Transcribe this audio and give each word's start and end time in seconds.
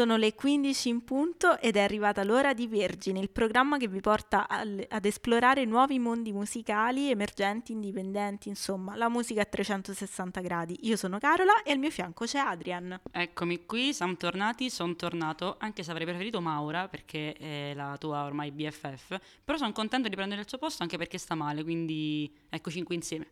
Sono 0.00 0.16
le 0.16 0.34
15 0.34 0.88
in 0.88 1.04
punto 1.04 1.58
ed 1.58 1.76
è 1.76 1.80
arrivata 1.80 2.24
l'ora 2.24 2.54
di 2.54 2.66
Vergine, 2.66 3.20
il 3.20 3.28
programma 3.28 3.76
che 3.76 3.86
vi 3.86 4.00
porta 4.00 4.48
al, 4.48 4.82
ad 4.88 5.04
esplorare 5.04 5.66
nuovi 5.66 5.98
mondi 5.98 6.32
musicali, 6.32 7.10
emergenti, 7.10 7.72
indipendenti, 7.72 8.48
insomma, 8.48 8.96
la 8.96 9.10
musica 9.10 9.42
a 9.42 9.44
360 9.44 10.40
gradi. 10.40 10.78
Io 10.84 10.96
sono 10.96 11.18
Carola 11.18 11.62
e 11.62 11.72
al 11.72 11.78
mio 11.78 11.90
fianco 11.90 12.24
c'è 12.24 12.38
Adrian. 12.38 12.98
Eccomi 13.12 13.66
qui, 13.66 13.92
siamo 13.92 14.16
tornati, 14.16 14.70
sono 14.70 14.96
tornato, 14.96 15.56
anche 15.58 15.82
se 15.82 15.90
avrei 15.90 16.06
preferito 16.06 16.40
Maura 16.40 16.88
perché 16.88 17.34
è 17.34 17.74
la 17.74 17.98
tua 17.98 18.24
ormai 18.24 18.52
BFF, 18.52 19.18
però 19.44 19.58
sono 19.58 19.72
contento 19.72 20.08
di 20.08 20.16
prendere 20.16 20.40
il 20.40 20.48
suo 20.48 20.56
posto 20.56 20.82
anche 20.82 20.96
perché 20.96 21.18
sta 21.18 21.34
male, 21.34 21.62
quindi 21.62 22.34
eccoci 22.48 22.82
qui 22.84 22.94
insieme. 22.94 23.26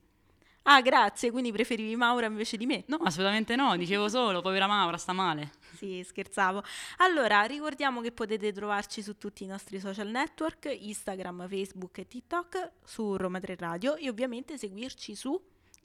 Ah, 0.71 0.82
grazie, 0.82 1.30
quindi 1.30 1.50
preferivi 1.50 1.96
Maura 1.96 2.27
invece 2.27 2.59
di 2.59 2.66
me? 2.66 2.84
No, 2.89 2.96
assolutamente 2.96 3.57
no, 3.57 3.75
dicevo 3.79 4.07
solo, 4.11 4.43
povera 4.43 4.66
Maura, 4.66 4.98
sta 4.98 5.14
male. 5.14 5.52
Sì, 5.75 6.02
scherzavo. 6.05 6.62
Allora, 6.98 7.41
ricordiamo 7.45 8.02
che 8.02 8.12
potete 8.12 8.52
trovarci 8.52 9.01
su 9.02 9.16
tutti 9.16 9.45
i 9.45 9.46
nostri 9.46 9.80
social 9.80 10.09
network, 10.09 10.77
Instagram, 10.79 11.48
Facebook 11.48 11.96
e 11.96 12.07
TikTok, 12.07 12.73
su 12.84 13.16
Roma 13.16 13.41
3 13.41 13.57
Radio 13.57 13.96
e 13.96 14.10
ovviamente 14.10 14.59
seguirci 14.59 15.15
su... 15.15 15.41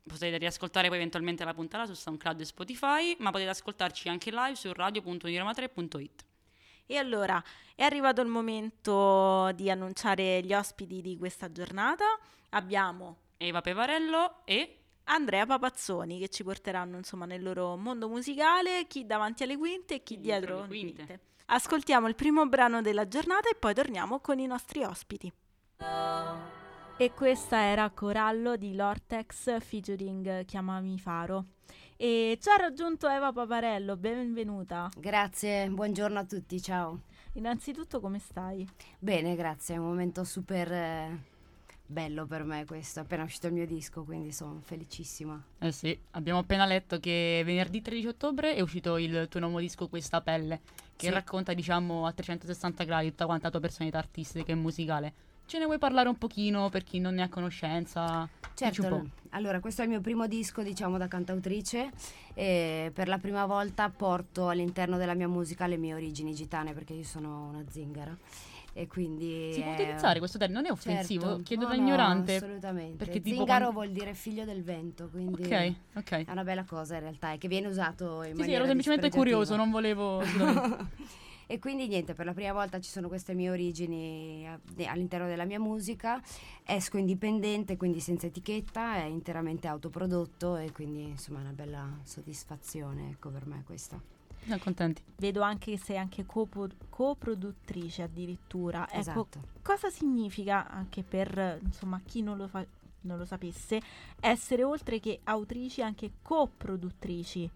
Potete 0.06 0.38
riascoltare 0.38 0.90
poi 0.90 0.98
eventualmente 0.98 1.46
la 1.46 1.54
puntata 1.54 1.86
su 1.86 1.94
SoundCloud 1.94 2.42
e 2.42 2.46
Spotify, 2.46 3.16
ma 3.20 3.32
potete 3.32 3.52
ascoltarci 3.52 4.10
anche 4.10 4.32
live 4.32 4.56
su 4.56 4.74
radio.uniroma3.it. 4.74 6.26
E 6.88 6.98
allora, 6.98 7.42
è 7.74 7.84
arrivato 7.84 8.20
il 8.20 8.28
momento 8.28 9.50
di 9.56 9.72
annunciare 9.72 10.42
gli 10.44 10.54
ospiti 10.54 11.00
di 11.00 11.18
questa 11.18 11.50
giornata. 11.50 12.04
Abbiamo 12.50 13.23
Eva 13.46 13.60
Pevarello 13.60 14.46
e 14.46 14.78
Andrea 15.06 15.46
Papazzoni 15.46 16.18
che 16.18 16.30
ci 16.30 16.46
porteranno 16.46 16.96
insomma 16.96 17.26
nel 17.26 17.44
loro 17.44 17.76
mondo 17.76 18.08
musicale, 18.08 18.86
chi 18.88 19.06
davanti 19.06 19.44
alle 19.44 19.58
quinte 19.58 19.96
e 19.96 19.98
chi, 19.98 20.16
chi 20.16 20.22
dietro 20.22 20.62
le 20.62 20.68
quinte. 20.68 21.06
quinte. 21.06 21.20
Ascoltiamo 21.48 22.08
il 22.08 22.16
primo 22.16 22.46
brano 22.48 22.82
della 22.82 23.06
giornata 23.06 23.50
e 23.50 23.56
poi 23.56 23.74
torniamo 23.74 24.22
con 24.22 24.40
i 24.40 24.46
nostri 24.46 24.84
ospiti. 24.84 25.32
E 26.96 27.12
questa 27.12 27.64
era 27.64 27.90
Corallo 27.90 28.56
di 28.56 28.76
Lortex 28.76 29.60
featuring 29.60 30.46
Chiamami 30.46 30.98
Faro. 30.98 31.48
E 31.98 32.38
ci 32.42 32.50
ha 32.50 32.56
raggiunto 32.56 33.10
Eva 33.10 33.34
Paparello, 33.34 33.98
benvenuta. 33.98 34.90
Grazie, 34.98 35.68
buongiorno 35.68 36.20
a 36.20 36.24
tutti, 36.24 36.62
ciao. 36.62 37.02
Innanzitutto 37.34 38.00
come 38.00 38.20
stai? 38.20 38.66
Bene, 39.00 39.36
grazie, 39.36 39.76
è 39.76 39.78
un 39.80 39.88
momento 39.88 40.24
super... 40.24 40.72
Eh 40.72 41.32
bello 41.86 42.26
per 42.26 42.44
me 42.44 42.66
questo, 42.66 43.00
è 43.00 43.04
appena 43.04 43.24
uscito 43.24 43.48
il 43.48 43.54
mio 43.54 43.66
disco, 43.66 44.04
quindi 44.04 44.32
sono 44.32 44.60
felicissima. 44.64 45.42
Eh 45.60 45.72
sì, 45.72 45.98
abbiamo 46.12 46.40
appena 46.40 46.66
letto 46.66 47.00
che 47.00 47.42
venerdì 47.46 47.82
13 47.82 48.08
ottobre 48.08 48.56
è 48.56 48.62
uscito 48.62 48.98
il 48.98 49.28
tuo 49.30 49.40
nuovo 49.40 49.60
disco 49.60 49.88
Questa 49.88 50.22
pelle, 50.22 50.62
che 50.96 51.08
sì. 51.08 51.12
racconta 51.12 51.54
diciamo 51.54 52.06
a 52.06 52.12
360 52.12 52.84
gradi 52.84 53.10
tutta 53.10 53.26
quanta 53.26 53.46
la 53.46 53.52
tua 53.52 53.60
personalità 53.60 53.98
artistica 53.98 54.52
e 54.52 54.56
musicale. 54.56 55.14
Ce 55.46 55.60
ne 55.60 55.66
vuoi 55.66 55.78
parlare 55.78 56.08
un 56.08 56.18
pochino 56.18 56.70
per 56.70 56.84
chi 56.84 57.00
non 57.00 57.16
ne 57.16 57.24
ha 57.24 57.30
conoscenza? 57.30 58.28
Certo, 58.54 59.10
allora 59.32 59.60
questo 59.60 59.82
è 59.82 59.84
il 59.84 59.90
mio 59.90 60.00
primo 60.00 60.26
disco 60.26 60.64
diciamo 60.64 60.98
da 60.98 61.08
cantautrice 61.08 61.90
e 62.34 62.92
per 62.94 63.08
la 63.08 63.18
prima 63.18 63.46
volta 63.46 63.90
porto 63.90 64.48
all'interno 64.48 64.98
della 64.98 65.16
mia 65.16 65.28
musica 65.28 65.68
le 65.68 65.78
mie 65.78 65.94
origini 65.94 66.34
gitane 66.34 66.74
perché 66.74 66.94
io 66.94 67.04
sono 67.04 67.50
una 67.50 67.64
zingara 67.68 68.16
e 68.74 68.88
quindi 68.88 69.52
si 69.54 69.62
può 69.62 69.72
utilizzare 69.72 70.20
questo 70.20 70.38
termine, 70.38 70.62
non 70.62 70.70
è 70.70 70.74
offensivo, 70.74 71.28
certo. 71.28 71.44
chiedo 71.44 71.64
no, 71.64 71.70
da 71.70 71.76
ignorante. 71.76 72.32
No, 72.32 72.38
assolutamente. 72.38 73.06
Perché 73.06 73.22
Zingaro 73.24 73.68
tipo... 73.68 73.72
vuol 73.72 73.92
dire 73.92 74.14
figlio 74.14 74.46
del 74.46 74.64
vento, 74.64 75.10
quindi 75.10 75.44
okay, 75.44 75.76
okay. 75.96 76.26
è 76.26 76.32
una 76.32 76.44
bella 76.44 76.64
cosa 76.64 76.96
in 76.96 77.02
realtà, 77.02 77.32
è 77.32 77.38
che 77.38 77.48
viene 77.48 77.68
usato 77.68 78.24
in 78.24 78.36
sì, 78.36 78.44
sì, 78.44 78.52
ero 78.52 78.66
semplicemente 78.66 79.10
curioso, 79.10 79.56
non 79.56 79.70
volevo 79.70 80.22
E 81.46 81.60
quindi 81.60 81.88
niente, 81.88 82.14
per 82.14 82.26
la 82.26 82.34
prima 82.34 82.54
volta 82.54 82.80
ci 82.80 82.90
sono 82.90 83.08
queste 83.08 83.34
mie 83.34 83.50
origini 83.50 84.48
eh, 84.78 84.86
all'interno 84.86 85.28
della 85.28 85.46
mia 85.46 85.60
musica, 85.60 86.22
esco 86.64 86.98
indipendente, 86.98 87.78
quindi 87.78 88.00
senza 88.00 88.28
etichetta, 88.28 88.96
è 88.96 89.04
interamente 89.04 89.68
autoprodotto 89.68 90.56
e 90.56 90.72
quindi 90.72 91.04
insomma 91.10 91.40
è 91.40 91.42
una 91.42 91.52
bella 91.52 92.00
soddisfazione 92.04 93.10
ecco 93.12 93.30
per 93.30 93.46
me 93.46 93.62
questa. 93.66 94.02
Siamo 94.46 94.62
contenti. 94.62 95.02
Vedo 95.18 95.42
anche 95.42 95.72
che 95.72 95.78
sei 95.78 95.98
anche 95.98 96.26
coproduttrice 96.26 98.04
addirittura. 98.04 98.88
Ecco, 98.90 99.00
esatto. 99.00 99.40
Ecco, 99.40 99.48
cosa 99.62 99.90
significa 99.90 100.70
anche 100.70 101.04
per 101.04 101.60
insomma, 101.64 102.02
chi 102.06 102.22
non 102.22 102.38
lo, 102.38 102.48
fa, 102.48 102.66
non 103.02 103.18
lo 103.18 103.26
sapesse 103.26 103.82
essere 104.20 104.64
oltre 104.64 105.00
che 105.00 105.20
autrici 105.24 105.82
anche 105.82 106.12
coproduttrici? 106.22 107.50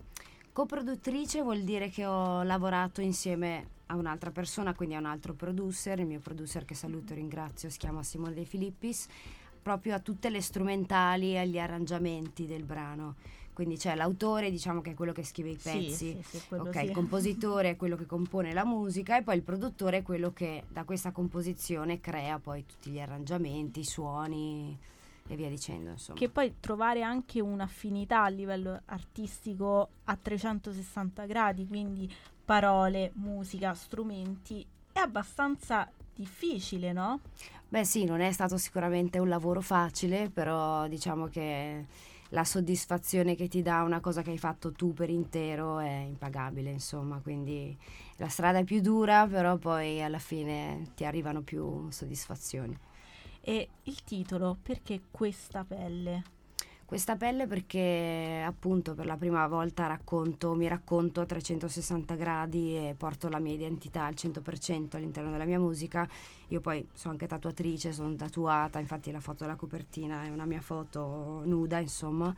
Coproduttrice 0.52 1.42
vuol 1.42 1.62
dire 1.62 1.90
che 1.90 2.06
ho 2.06 2.42
lavorato 2.44 3.02
insieme 3.02 3.76
a 3.88 3.96
un'altra 3.96 4.32
persona, 4.32 4.74
quindi 4.74 4.96
a 4.96 5.00
un 5.00 5.06
altro 5.06 5.34
producer, 5.34 6.00
il 6.00 6.06
mio 6.06 6.20
producer 6.20 6.66
che 6.66 6.74
saluto 6.74 7.14
e 7.14 7.18
ringrazio 7.18 7.70
si 7.70 7.78
chiama 7.78 8.02
Simone 8.04 8.34
De 8.34 8.46
Filippis, 8.46 9.08
proprio 9.62 9.96
a 9.96 10.00
tutte 10.00 10.30
le 10.30 10.42
strumentali 10.42 11.34
e 11.34 11.40
agli 11.40 11.60
arrangiamenti 11.60 12.48
del 12.48 12.64
brano 12.64 13.16
quindi 13.58 13.76
c'è 13.78 13.96
l'autore 13.96 14.52
diciamo 14.52 14.82
che 14.82 14.92
è 14.92 14.94
quello 14.94 15.14
che 15.14 15.24
scrive 15.24 15.50
i 15.50 15.56
pezzi 15.56 15.90
sì, 15.90 16.22
sì, 16.22 16.38
sì, 16.38 16.54
ok 16.54 16.76
il 16.84 16.92
compositore 16.92 17.72
è 17.72 17.76
quello 17.76 17.96
che 17.96 18.06
compone 18.06 18.54
la 18.54 18.64
musica 18.64 19.18
e 19.18 19.24
poi 19.24 19.36
il 19.36 19.42
produttore 19.42 19.98
è 19.98 20.02
quello 20.04 20.32
che 20.32 20.66
da 20.68 20.84
questa 20.84 21.10
composizione 21.10 22.00
crea 22.00 22.38
poi 22.38 22.68
tutti 22.68 22.92
gli 22.92 23.00
arrangiamenti 23.00 23.80
i 23.80 23.84
suoni 23.84 24.78
e 25.28 25.36
via 25.36 25.50
dicendo 25.50 25.90
insomma. 25.90 26.20
che 26.20 26.30
poi 26.30 26.58
trovare 26.60 27.02
anche 27.02 27.42
un'affinità 27.42 28.26
a 28.26 28.28
livello 28.28 28.80
artistico 28.86 29.90
a 30.04 30.16
360 30.16 31.26
gradi 31.26 31.66
quindi 31.66 32.14
parole 32.46 33.10
musica 33.16 33.74
strumenti 33.74 34.64
è 34.94 35.00
abbastanza 35.00 35.90
difficile 36.14 36.94
no? 36.94 37.22
beh 37.70 37.84
sì 37.84 38.06
non 38.06 38.22
è 38.22 38.32
stato 38.32 38.56
sicuramente 38.58 39.18
un 39.18 39.30
lavoro 39.30 39.62
facile 39.62 40.30
però 40.30 40.88
diciamo 40.88 41.26
che 41.26 41.86
la 42.30 42.44
soddisfazione 42.44 43.36
che 43.36 43.48
ti 43.48 43.62
dà 43.62 43.84
una 43.84 44.00
cosa 44.00 44.22
che 44.22 44.32
hai 44.32 44.38
fatto 44.38 44.72
tu 44.72 44.94
per 44.94 45.10
intero 45.10 45.80
è 45.80 46.04
impagabile, 46.06 46.70
insomma, 46.70 47.20
quindi 47.22 47.78
la 48.18 48.28
strada 48.28 48.60
è 48.60 48.64
più 48.64 48.82
dura, 48.82 49.28
però 49.28 49.58
poi 49.58 50.02
alla 50.02 50.20
fine 50.20 50.92
ti 50.96 51.06
arrivano 51.06 51.42
più 51.42 51.90
soddisfazioni. 51.90 52.78
E 53.42 53.70
il 53.84 54.04
titolo, 54.04 54.58
perché 54.62 55.02
questa 55.10 55.64
pelle? 55.64 56.36
Questa 56.88 57.18
pelle 57.18 57.48
perché 57.48 58.42
appunto 58.48 58.94
per 58.96 59.08
la 59.08 59.18
prima 59.18 59.46
volta 59.48 59.88
racconto, 59.88 60.54
mi 60.54 60.70
racconto 60.70 61.20
a 61.20 61.26
360 61.26 62.16
gradi 62.16 62.78
e 62.78 62.96
porto 62.98 63.28
la 63.28 63.40
mia 63.40 63.52
identità 63.52 64.06
al 64.06 64.14
100% 64.14 64.96
all'interno 64.96 65.30
della 65.30 65.44
mia 65.44 65.60
musica. 65.60 66.08
Io 66.48 66.62
poi 66.62 66.88
sono 66.94 67.12
anche 67.12 67.28
tatuatrice, 67.28 67.92
sono 67.92 68.16
tatuata, 68.16 68.80
infatti 68.80 69.12
la 69.12 69.20
foto 69.20 69.44
della 69.44 69.58
copertina 69.58 70.24
è 70.24 70.30
una 70.30 70.46
mia 70.46 70.62
foto 70.62 71.42
nuda, 71.44 71.80
insomma. 71.80 72.34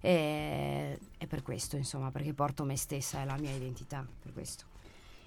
E, 0.00 0.98
e 1.18 1.26
per 1.26 1.42
questo, 1.42 1.76
insomma, 1.76 2.10
perché 2.10 2.32
porto 2.32 2.64
me 2.64 2.78
stessa 2.78 3.20
e 3.20 3.26
la 3.26 3.36
mia 3.36 3.50
identità, 3.50 4.02
per 4.22 4.32
questo. 4.32 4.64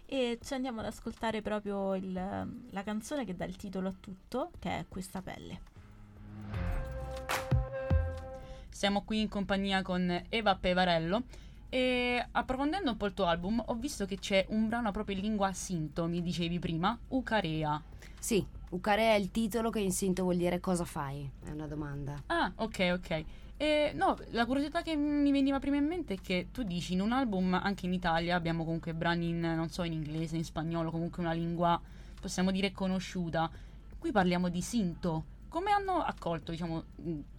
E 0.08 0.40
ci 0.42 0.56
andiamo 0.56 0.80
ad 0.80 0.88
ascoltare 0.88 1.44
proprio 1.44 1.94
il, 1.94 2.12
la 2.12 2.84
canzone 2.84 3.24
che 3.24 3.36
dà 3.36 3.46
il 3.46 3.56
titolo 3.56 3.90
a 3.90 3.94
tutto, 4.00 4.50
che 4.58 4.80
è 4.80 4.86
Questa 4.90 5.22
pelle. 5.22 6.93
Siamo 8.74 9.04
qui 9.04 9.22
in 9.22 9.30
compagnia 9.30 9.84
con 9.84 10.24
Eva 10.30 10.56
Pevarello 10.56 11.24
e 11.70 12.26
approfondendo 12.32 12.90
un 12.90 12.98
po' 12.98 13.06
il 13.06 13.14
tuo 13.14 13.26
album 13.26 13.62
ho 13.64 13.76
visto 13.76 14.06
che 14.06 14.18
c'è 14.18 14.48
un 14.50 14.68
brano 14.68 14.92
proprio 14.92 15.16
in 15.16 15.22
lingua 15.22 15.54
sinto, 15.54 16.08
mi 16.08 16.24
dicevi 16.24 16.58
prima, 16.58 16.98
Ucarea. 17.10 17.80
Sì, 18.20 18.44
Ucarea 18.72 19.14
è 19.14 19.20
il 19.20 19.30
titolo 19.30 19.70
che 19.70 19.80
in 19.80 19.92
sinto 19.92 20.24
vuol 20.24 20.38
dire 20.38 20.60
cosa 20.60 20.86
fai, 20.86 21.30
è 21.46 21.52
una 21.52 21.68
domanda. 21.68 22.24
Ah, 22.26 22.52
ok, 22.56 22.92
ok. 22.96 23.24
E, 23.58 23.92
no, 23.94 24.18
la 24.32 24.46
curiosità 24.48 24.82
che 24.82 24.96
mi 24.96 25.32
veniva 25.32 25.60
prima 25.60 25.78
in 25.78 25.86
mente 25.86 26.16
è 26.16 26.20
che 26.20 26.48
tu 26.52 26.64
dici 26.64 26.94
in 26.94 27.02
un 27.02 27.12
album, 27.12 27.54
anche 27.54 27.86
in 27.86 27.94
Italia, 27.94 28.36
abbiamo 28.36 28.64
comunque 28.64 28.96
brani 28.96 29.30
in, 29.30 29.40
non 29.40 29.70
so, 29.70 29.84
in 29.84 29.94
inglese, 29.94 30.36
in 30.36 30.44
spagnolo, 30.44 30.90
comunque 30.90 31.22
una 31.22 31.34
lingua, 31.34 31.80
possiamo 32.20 32.50
dire, 32.50 32.72
conosciuta. 32.72 33.50
Qui 34.00 34.12
parliamo 34.12 34.50
di 34.50 34.62
sinto. 34.62 35.26
Come 35.48 35.72
hanno 35.72 36.00
accolto, 36.00 36.52
diciamo, 36.52 36.84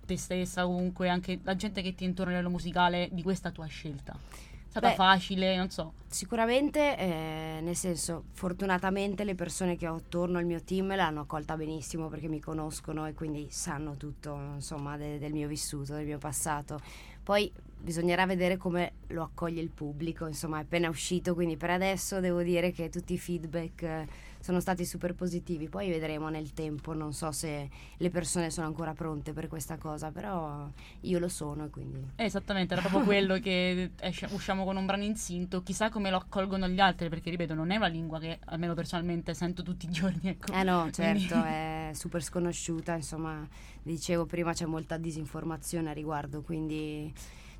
te 0.05 0.17
stessa, 0.17 0.65
comunque 0.65 1.09
anche 1.09 1.41
la 1.43 1.56
gente 1.56 1.83
che 1.83 1.95
ti 1.95 2.05
è 2.05 2.06
intorno 2.06 2.33
a 2.33 2.37
livello 2.37 2.53
musicale 2.53 3.09
di 3.12 3.23
questa 3.23 3.51
tua 3.51 3.67
scelta? 3.67 4.12
È 4.12 4.69
stata 4.69 4.89
Beh, 4.89 4.95
facile, 4.95 5.56
non 5.56 5.71
so. 5.71 5.93
Sicuramente, 6.09 6.99
eh, 6.99 7.59
nel 7.62 7.77
senso, 7.77 8.25
fortunatamente 8.33 9.23
le 9.23 9.35
persone 9.35 9.77
che 9.77 9.87
ho 9.87 9.97
attorno 9.97 10.39
al 10.39 10.45
mio 10.45 10.61
team 10.62 10.95
l'hanno 10.97 11.21
accolta 11.21 11.56
benissimo 11.56 12.09
perché 12.09 12.29
mi 12.29 12.41
conoscono 12.41 13.06
e 13.06 13.15
quindi 13.15 13.47
sanno 13.51 13.97
tutto, 13.97 14.37
insomma, 14.55 14.97
de- 14.97 15.19
del 15.19 15.33
mio 15.33 15.47
vissuto, 15.47 15.95
del 15.95 16.06
mio 16.06 16.19
passato. 16.19 16.81
Poi 17.23 17.51
bisognerà 17.85 18.27
vedere 18.27 18.56
come 18.56 18.93
lo 19.09 19.23
accoglie 19.23 19.61
il 19.61 19.71
pubblico, 19.71 20.27
insomma 20.27 20.59
è 20.59 20.62
appena 20.62 20.89
uscito, 20.89 21.35
quindi 21.35 21.56
per 21.56 21.71
adesso 21.71 22.19
devo 22.19 22.43
dire 22.43 22.73
che 22.73 22.89
tutti 22.89 23.12
i 23.12 23.19
feedback 23.19 23.83
eh, 23.83 24.06
sono 24.44 24.61
stati 24.61 24.85
super 24.85 25.14
positivi, 25.14 25.70
poi 25.70 25.88
vedremo 25.88 26.29
nel 26.29 26.52
tempo, 26.52 26.93
non 26.93 27.14
so 27.14 27.32
se 27.32 27.67
le 27.96 28.11
persone 28.11 28.50
sono 28.50 28.67
ancora 28.67 28.93
pronte 28.93 29.32
per 29.32 29.49
questa 29.49 29.79
cosa, 29.79 30.11
però 30.11 30.69
io 31.00 31.19
lo 31.19 31.29
sono 31.29 31.64
e 31.64 31.70
quindi... 31.70 32.11
esattamente, 32.17 32.75
era 32.75 32.82
proprio 32.82 33.05
quello 33.08 33.38
che 33.38 33.93
esce, 33.99 34.29
usciamo 34.32 34.64
con 34.64 34.76
un 34.76 34.85
brano 34.85 35.02
insinto, 35.02 35.62
chissà 35.62 35.88
come 35.88 36.11
lo 36.11 36.19
accolgono 36.19 36.69
gli 36.69 36.79
altri, 36.79 37.08
perché 37.08 37.31
ripeto, 37.31 37.55
non 37.55 37.70
è 37.70 37.76
una 37.76 37.87
lingua 37.87 38.20
che 38.20 38.38
almeno 38.44 38.75
personalmente 38.75 39.32
sento 39.32 39.62
tutti 39.62 39.87
i 39.87 39.91
giorni. 39.91 40.29
Ecco. 40.29 40.52
Eh 40.52 40.62
no, 40.62 40.91
certo, 40.91 41.41
è 41.43 41.93
super 41.94 42.23
sconosciuta, 42.23 42.93
insomma, 42.96 43.49
dicevo 43.82 44.26
prima 44.26 44.52
c'è 44.52 44.67
molta 44.67 44.99
disinformazione 44.99 45.88
a 45.88 45.94
riguardo, 45.94 46.43
quindi 46.43 47.11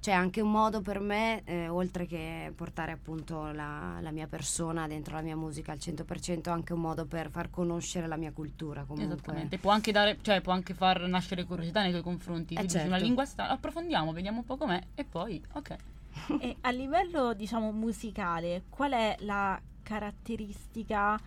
c'è 0.05 0.13
anche 0.13 0.43
un 0.43 0.51
modo 0.51 0.83
per 0.83 1.01
me, 1.01 1.41
eh, 1.45 1.67
oltre 1.67 2.05
che 2.05 2.53
portare 2.55 2.93
appunto 2.93 3.53
la, 3.53 3.97
la, 4.03 4.11
mia 4.11 4.27
persona 4.27 4.87
dentro 4.87 5.15
la 5.15 5.23
mia 5.23 5.35
musica 5.35 5.73
al 5.73 5.79
100%, 5.79 6.51
anche 6.51 6.75
un 6.75 6.81
modo 6.81 7.07
per 7.07 7.31
far 7.31 7.49
conoscere 7.49 8.07
la 8.07 8.19
mia 8.19 8.31
cultura. 8.31 8.85
Comunque. 8.85 9.15
Esattamente, 9.15 9.57
può 9.57 9.71
anche, 9.71 9.93
dare, 9.93 10.19
cioè, 10.21 10.43
può 10.43 10.53
anche 10.53 10.75
far 10.75 11.01
nascere 11.09 11.45
curiosità 11.45 11.81
nei 11.81 11.89
tuoi 11.89 12.03
confronti. 12.03 12.53
Eh, 12.53 12.61
tu 12.61 12.69
certo. 12.69 12.89
una 12.89 12.99
lingua 12.99 13.25
strana, 13.25 13.53
approfondiamo, 13.53 14.13
vediamo 14.13 14.41
un 14.41 14.45
po' 14.45 14.59
com'è 14.59 14.79
e 14.95 15.05
poi, 15.05 15.43
ok. 15.53 15.77
e 16.39 16.57
a 16.61 16.71
livello, 16.71 17.33
diciamo, 17.33 17.73
musicale, 17.73 18.65
qual 18.69 18.93
è 18.93 19.17
la 19.21 19.59
caratteristica 19.83 21.19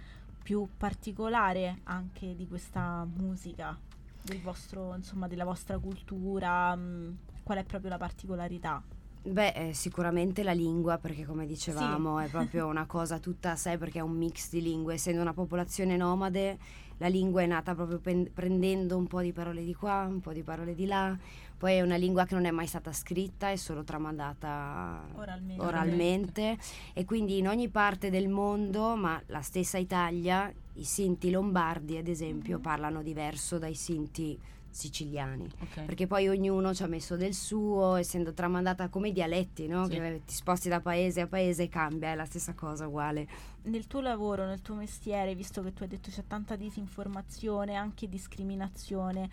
più 0.44 0.68
particolare 0.78 1.80
anche 1.86 2.36
di 2.36 2.48
questa 2.48 3.08
musica? 3.12 3.76
Del 4.22 4.40
vostro, 4.40 4.94
insomma, 4.94 5.28
della 5.28 5.46
vostra 5.46 5.80
cultura? 5.80 6.76
Mh, 6.76 6.82
mm, 6.82 7.16
qual 7.48 7.60
è 7.60 7.64
proprio 7.64 7.90
la 7.92 7.98
particolarità? 7.98 8.84
Beh, 9.24 9.70
eh, 9.70 9.74
sicuramente 9.74 10.44
la 10.44 10.52
lingua, 10.52 10.98
perché 10.98 11.26
come 11.26 11.46
dicevamo 11.46 12.20
sì. 12.20 12.26
è 12.26 12.30
proprio 12.30 12.68
una 12.68 12.86
cosa 12.86 13.20
tutta 13.20 13.52
a 13.52 13.56
sé, 13.56 13.78
perché 13.78 14.00
è 14.00 14.02
un 14.02 14.18
mix 14.18 14.50
di 14.50 14.62
lingue. 14.62 14.96
Essendo 14.96 15.22
una 15.22 15.32
popolazione 15.32 15.96
nomade, 15.96 16.58
la 16.98 17.08
lingua 17.08 17.42
è 17.44 17.46
nata 17.46 17.74
proprio 17.74 18.00
pen- 18.00 18.30
prendendo 18.34 18.98
un 18.98 19.08
po' 19.08 19.22
di 19.22 19.32
parole 19.32 19.64
di 19.64 19.74
qua, 19.74 20.06
un 20.10 20.20
po' 20.20 20.34
di 20.34 20.44
parole 20.44 20.76
di 20.76 20.86
là. 20.86 21.18
Poi 21.58 21.76
è 21.76 21.82
una 21.82 21.96
lingua 21.96 22.26
che 22.26 22.36
non 22.36 22.44
è 22.44 22.52
mai 22.52 22.68
stata 22.68 22.92
scritta, 22.92 23.50
è 23.50 23.56
solo 23.56 23.86
tramandata 23.86 25.06
oralmente. 25.16 25.64
oralmente. 25.64 26.58
E 26.94 27.06
quindi 27.06 27.38
in 27.38 27.48
ogni 27.48 27.70
parte 27.70 28.10
del 28.10 28.28
mondo, 28.28 28.98
ma 28.98 29.22
la 29.28 29.42
stessa 29.42 29.78
Italia, 29.78 30.52
i 30.74 30.84
Sinti 30.84 31.32
lombardi, 31.32 31.96
ad 31.96 32.10
esempio, 32.10 32.56
mm-hmm. 32.56 32.62
parlano 32.62 33.02
diverso 33.02 33.58
dai 33.58 33.74
Sinti 33.74 34.38
siciliani, 34.78 35.50
okay. 35.64 35.86
perché 35.86 36.06
poi 36.06 36.28
ognuno 36.28 36.74
ci 36.74 36.84
ha 36.84 36.88
messo 36.88 37.16
del 37.18 37.34
suo, 37.34 37.96
essendo 37.96 38.32
tramandata 38.34 38.90
come 38.90 39.10
i 39.10 39.12
dialetti, 39.12 39.68
no? 39.68 39.86
sì. 39.86 39.92
che 39.92 40.22
ti 40.24 40.34
sposti 40.36 40.70
da 40.70 40.80
paese 40.80 41.22
a 41.22 41.28
paese 41.28 41.64
e 41.64 41.70
cambia, 41.70 42.12
è 42.12 42.16
la 42.16 42.26
stessa 42.26 42.54
cosa 42.54 42.88
uguale. 42.88 43.28
Nel 43.64 43.88
tuo 43.88 44.02
lavoro, 44.02 44.46
nel 44.46 44.62
tuo 44.62 44.76
mestiere, 44.76 45.34
visto 45.34 45.64
che 45.64 45.74
tu 45.74 45.82
hai 45.82 45.90
detto 45.90 46.12
c'è 46.12 46.24
tanta 46.28 46.56
disinformazione, 46.56 47.74
anche 47.74 48.08
discriminazione, 48.08 49.30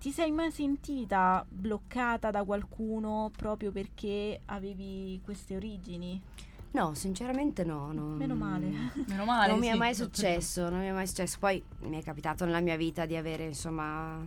ti 0.00 0.10
sei 0.10 0.32
mai 0.32 0.50
sentita 0.50 1.44
bloccata 1.48 2.30
da 2.30 2.42
qualcuno 2.44 3.30
proprio 3.36 3.70
perché 3.70 4.40
avevi 4.46 5.20
queste 5.24 5.56
origini? 5.56 6.20
No, 6.70 6.94
sinceramente 6.94 7.64
no. 7.64 7.92
Non, 7.92 8.16
Meno 8.16 8.34
male. 8.34 8.70
Meno 9.06 9.24
male. 9.24 9.52
Non 9.52 9.60
sì. 9.60 9.68
mi 9.68 9.72
è 9.72 9.76
mai 9.76 9.94
successo, 9.94 10.68
non 10.68 10.80
mi 10.80 10.86
è 10.86 10.92
mai 10.92 11.06
successo. 11.06 11.38
Poi 11.40 11.62
mi 11.80 11.98
è 11.98 12.02
capitato 12.02 12.44
nella 12.44 12.60
mia 12.60 12.76
vita 12.76 13.06
di 13.06 13.16
avere, 13.16 13.44
insomma 13.44 14.24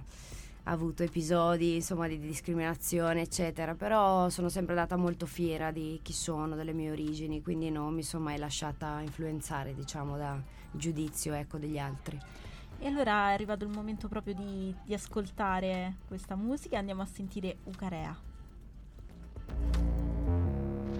avuto 0.63 1.03
episodi 1.03 1.75
insomma, 1.75 2.07
di 2.07 2.19
discriminazione 2.19 3.21
eccetera 3.21 3.73
però 3.75 4.29
sono 4.29 4.47
sempre 4.49 4.73
andata 4.73 4.95
molto 4.95 5.25
fiera 5.25 5.71
di 5.71 5.99
chi 6.03 6.13
sono 6.13 6.55
delle 6.55 6.73
mie 6.73 6.91
origini 6.91 7.41
quindi 7.41 7.71
non 7.71 7.93
mi 7.93 8.03
sono 8.03 8.25
mai 8.25 8.37
lasciata 8.37 8.99
influenzare 9.01 9.73
diciamo 9.73 10.17
da 10.17 10.59
giudizio 10.71 11.33
ecco, 11.33 11.57
degli 11.57 11.77
altri. 11.77 12.19
E 12.79 12.87
allora 12.87 13.29
è 13.29 13.33
arrivato 13.33 13.63
il 13.63 13.69
momento 13.69 14.07
proprio 14.07 14.33
di, 14.33 14.73
di 14.83 14.93
ascoltare 14.93 15.97
questa 16.07 16.35
musica 16.35 16.79
andiamo 16.79 17.03
a 17.03 17.05
sentire 17.05 17.57
Ucarea. 17.65 18.17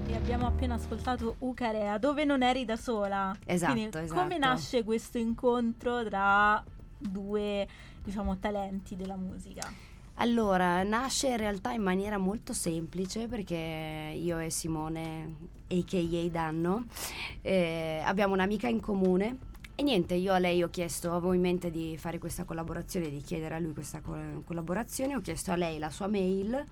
E 0.06 0.16
abbiamo 0.16 0.46
appena 0.46 0.76
ascoltato 0.76 1.36
Ucarea 1.40 1.98
dove 1.98 2.24
non 2.24 2.44
eri 2.44 2.66
da 2.66 2.76
sola. 2.76 3.36
Esatto, 3.46 3.74
Quindi, 3.74 3.98
esatto. 3.98 4.22
come 4.22 4.38
nasce 4.38 4.84
questo 4.84 5.18
incontro 5.18 6.04
tra 6.04 6.64
due 6.98 7.68
diciamo, 8.04 8.38
talenti 8.38 8.96
della 8.96 9.16
musica? 9.16 9.72
Allora, 10.16 10.84
nasce 10.84 11.30
in 11.30 11.38
realtà 11.38 11.72
in 11.72 11.82
maniera 11.82 12.18
molto 12.18 12.54
semplice 12.54 13.28
perché 13.28 14.14
io 14.16 14.38
e 14.38 14.50
Simone, 14.50 15.36
a.k.a. 15.68 16.30
Danno, 16.30 16.86
eh, 17.42 18.02
abbiamo 18.06 18.34
un'amica 18.34 18.68
in 18.68 18.80
comune 18.80 19.38
e 19.82 19.84
niente, 19.84 20.14
io 20.14 20.32
a 20.32 20.38
lei 20.38 20.62
ho 20.62 20.70
chiesto, 20.70 21.12
avevo 21.12 21.34
in 21.34 21.42
mente 21.42 21.72
di 21.72 21.98
fare 21.98 22.20
questa 22.20 22.44
collaborazione, 22.44 23.10
di 23.10 23.20
chiedere 23.20 23.56
a 23.56 23.60
lui 23.60 23.74
questa 23.74 24.00
co- 24.00 24.44
collaborazione, 24.46 25.16
ho 25.16 25.22
chiesto 25.22 25.52
a 25.52 25.56
lei 25.56 25.80
la 25.80 25.90
sua 25.90 26.06
mail, 26.06 26.64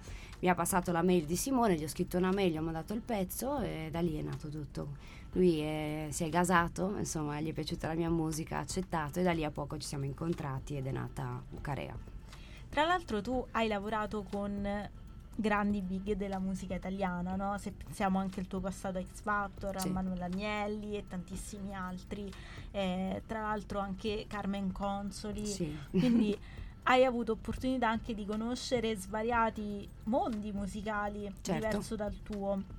mi 0.41 0.47
ha 0.47 0.53
passato 0.53 0.91
la 0.91 1.01
mail 1.01 1.25
di 1.25 1.35
Simone, 1.35 1.75
gli 1.75 1.83
ho 1.83 1.87
scritto 1.87 2.17
una 2.17 2.31
mail, 2.31 2.51
gli 2.51 2.57
ho 2.57 2.61
mandato 2.61 2.93
il 2.93 3.01
pezzo 3.01 3.61
e 3.61 3.89
da 3.91 3.99
lì 3.99 4.15
è 4.17 4.21
nato 4.21 4.47
tutto 4.49 5.17
lui 5.33 5.59
è, 5.59 6.07
si 6.09 6.23
è 6.23 6.29
gasato, 6.29 6.95
insomma 6.97 7.39
gli 7.39 7.49
è 7.49 7.53
piaciuta 7.53 7.87
la 7.87 7.93
mia 7.93 8.09
musica, 8.09 8.57
ha 8.57 8.61
accettato 8.61 9.19
e 9.19 9.23
da 9.23 9.31
lì 9.31 9.43
a 9.43 9.51
poco 9.51 9.77
ci 9.77 9.87
siamo 9.87 10.05
incontrati 10.05 10.77
ed 10.77 10.87
è 10.87 10.91
nata 10.91 11.41
Ucarea. 11.51 11.95
Tra 12.69 12.85
l'altro 12.85 13.21
tu 13.21 13.45
hai 13.51 13.67
lavorato 13.67 14.23
con 14.23 14.89
grandi 15.39 15.81
big 15.81 16.15
della 16.15 16.37
musica 16.39 16.75
italiana, 16.75 17.35
no? 17.35 17.57
se 17.57 17.71
pensiamo 17.71 18.19
anche 18.19 18.41
al 18.41 18.47
tuo 18.47 18.59
passato 18.59 18.97
a 18.97 19.01
X 19.01 19.21
Factor, 19.21 19.79
sì. 19.79 19.87
a 19.87 19.91
Manuel 19.91 20.21
Agnelli 20.21 20.97
e 20.97 21.07
tantissimi 21.07 21.73
altri, 21.73 22.29
eh, 22.71 23.21
tra 23.25 23.41
l'altro 23.41 23.79
anche 23.79 24.25
Carmen 24.27 24.73
Consoli, 24.73 25.45
sì. 25.45 25.77
quindi 25.91 26.37
hai 26.83 27.05
avuto 27.05 27.33
opportunità 27.33 27.87
anche 27.87 28.13
di 28.13 28.25
conoscere 28.25 28.95
svariati 28.95 29.87
mondi 30.03 30.51
musicali 30.51 31.31
certo. 31.41 31.53
diverso 31.53 31.95
dal 31.95 32.15
tuo 32.21 32.77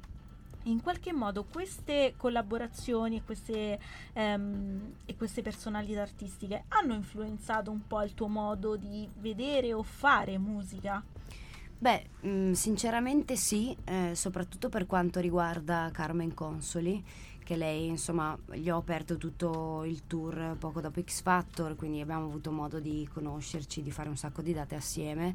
in 0.64 0.82
qualche 0.82 1.14
modo 1.14 1.44
queste 1.44 2.12
collaborazioni 2.18 3.16
e 3.16 3.22
queste, 3.24 3.80
um, 4.12 4.92
e 5.06 5.16
queste, 5.16 5.40
personalità 5.40 6.02
artistiche 6.02 6.64
hanno 6.68 6.92
influenzato 6.92 7.70
un 7.70 7.86
po' 7.86 8.02
il 8.02 8.12
tuo 8.12 8.28
modo 8.28 8.76
di 8.76 9.08
vedere 9.20 9.72
o 9.72 9.82
fare 9.82 10.36
musica? 10.36 11.02
Beh, 11.82 12.04
mh, 12.20 12.28
mm, 12.28 12.52
sinceramente 12.52 13.36
sì, 13.36 13.74
eh, 13.84 14.12
soprattutto 14.14 14.68
per 14.68 14.84
quanto 14.84 15.18
riguarda 15.18 15.88
Carmen 15.90 16.34
Consoli, 16.34 17.02
che 17.42 17.56
lei 17.56 17.86
insomma 17.86 18.36
gli 18.52 18.68
ho 18.68 18.76
aperto 18.76 19.16
tutto 19.16 19.84
il 19.84 20.06
tour 20.06 20.56
poco 20.58 20.82
dopo 20.82 21.00
X 21.00 21.22
Factor, 21.22 21.76
quindi 21.76 22.02
abbiamo 22.02 22.26
avuto 22.26 22.52
modo 22.52 22.80
di 22.80 23.08
conoscerci, 23.10 23.80
di 23.80 23.90
fare 23.90 24.10
un 24.10 24.18
sacco 24.18 24.42
di 24.42 24.52
date 24.52 24.74
assieme 24.74 25.34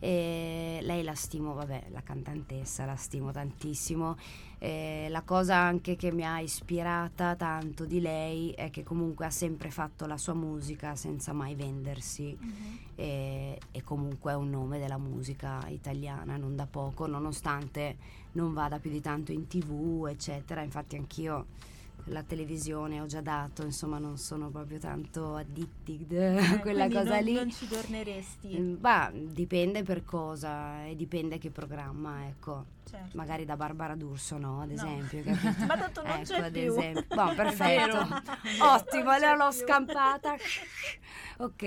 e 0.00 0.78
lei 0.82 1.02
la 1.02 1.14
stimo, 1.14 1.54
vabbè, 1.54 1.86
la 1.90 2.02
cantantessa 2.02 2.84
la 2.84 2.94
stimo 2.94 3.32
tantissimo. 3.32 4.16
E 4.58 5.06
la 5.08 5.22
cosa 5.22 5.56
anche 5.56 5.96
che 5.96 6.10
mi 6.10 6.24
ha 6.24 6.40
ispirata 6.40 7.36
tanto 7.36 7.84
di 7.84 8.00
lei 8.00 8.50
è 8.50 8.70
che 8.70 8.82
comunque 8.82 9.26
ha 9.26 9.30
sempre 9.30 9.70
fatto 9.70 10.06
la 10.06 10.16
sua 10.16 10.34
musica 10.34 10.96
senza 10.96 11.32
mai 11.32 11.54
vendersi 11.54 12.36
mm-hmm. 12.36 12.76
e, 12.96 13.58
e, 13.70 13.82
comunque 13.84 14.32
è 14.32 14.34
un 14.34 14.50
nome 14.50 14.80
della 14.80 14.98
musica 14.98 15.64
italiana, 15.68 16.36
non 16.36 16.56
da 16.56 16.66
poco, 16.66 17.06
nonostante 17.06 17.96
non 18.32 18.52
vada 18.52 18.80
più 18.80 18.90
di 18.90 19.00
tanto 19.00 19.30
in 19.32 19.46
tv, 19.46 20.06
eccetera. 20.08 20.62
Infatti 20.62 20.96
anch'io 20.96 21.46
la 22.08 22.22
televisione 22.22 23.00
ho 23.00 23.06
già 23.06 23.20
dato, 23.20 23.62
insomma 23.62 23.98
non 23.98 24.18
sono 24.18 24.48
proprio 24.50 24.78
tanto 24.78 25.34
addicted 25.34 26.12
a 26.12 26.54
eh, 26.54 26.58
quella 26.60 26.86
cosa 26.88 27.14
non, 27.14 27.24
lì. 27.24 27.32
Non 27.34 27.50
ci 27.50 27.66
torneresti? 27.68 28.58
Mm, 28.58 28.74
bah, 28.78 29.10
dipende 29.12 29.82
per 29.82 30.04
cosa 30.04 30.84
e 30.84 30.96
dipende 30.96 31.38
che 31.38 31.50
programma, 31.50 32.26
ecco. 32.26 32.76
Certo. 32.88 33.16
Magari 33.16 33.44
da 33.44 33.56
Barbara 33.56 33.94
D'Urso, 33.94 34.38
no, 34.38 34.62
ad 34.62 34.70
esempio. 34.70 35.22
No. 35.28 35.66
Ma 35.66 35.76
tanto 35.76 36.02
non 36.02 36.12
ecco, 36.12 36.22
c'è 36.24 36.40
ad 36.40 36.52
più. 36.52 36.62
esempio. 36.62 37.14
Boh, 37.14 37.34
perfetto. 37.34 37.98
Ottimo, 38.60 39.16
le 39.18 39.36
l'ho 39.36 39.50
scampata. 39.50 40.34
ok. 41.38 41.62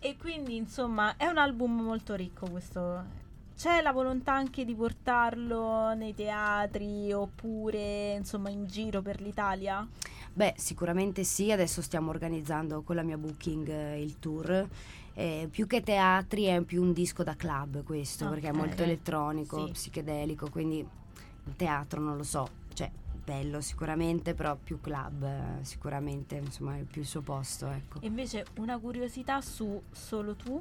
e 0.00 0.16
quindi, 0.18 0.56
insomma, 0.56 1.16
è 1.16 1.26
un 1.26 1.38
album 1.38 1.80
molto 1.80 2.14
ricco 2.14 2.48
questo 2.50 3.21
c'è 3.62 3.80
la 3.80 3.92
volontà 3.92 4.32
anche 4.32 4.64
di 4.64 4.74
portarlo 4.74 5.94
nei 5.94 6.16
teatri 6.16 7.12
oppure 7.12 8.14
insomma 8.14 8.50
in 8.50 8.66
giro 8.66 9.02
per 9.02 9.20
l'Italia? 9.20 9.86
Beh, 10.32 10.54
sicuramente 10.56 11.22
sì, 11.22 11.52
adesso 11.52 11.80
stiamo 11.80 12.10
organizzando 12.10 12.82
con 12.82 12.96
la 12.96 13.02
mia 13.02 13.16
booking 13.16 13.68
eh, 13.68 14.02
il 14.02 14.18
tour. 14.18 14.68
Eh, 15.14 15.46
più 15.48 15.68
che 15.68 15.80
teatri 15.80 16.46
è 16.46 16.60
più 16.62 16.82
un 16.82 16.92
disco 16.92 17.22
da 17.22 17.36
club 17.36 17.84
questo, 17.84 18.24
okay. 18.24 18.40
perché 18.40 18.52
è 18.52 18.58
molto 18.58 18.82
elettronico, 18.82 19.66
sì. 19.66 19.72
psichedelico, 19.72 20.50
quindi 20.50 20.78
il 20.78 21.54
teatro 21.54 22.00
non 22.00 22.16
lo 22.16 22.24
so, 22.24 22.48
cioè 22.74 22.90
bello 23.24 23.60
sicuramente, 23.60 24.34
però 24.34 24.56
più 24.56 24.80
club 24.80 25.22
eh, 25.22 25.64
sicuramente, 25.64 26.34
insomma, 26.34 26.78
è 26.78 26.82
più 26.82 27.02
il 27.02 27.06
suo 27.06 27.20
posto, 27.20 27.68
ecco. 27.68 27.98
Invece 28.00 28.44
una 28.56 28.76
curiosità 28.80 29.40
su 29.40 29.80
Solo 29.92 30.34
tu? 30.34 30.60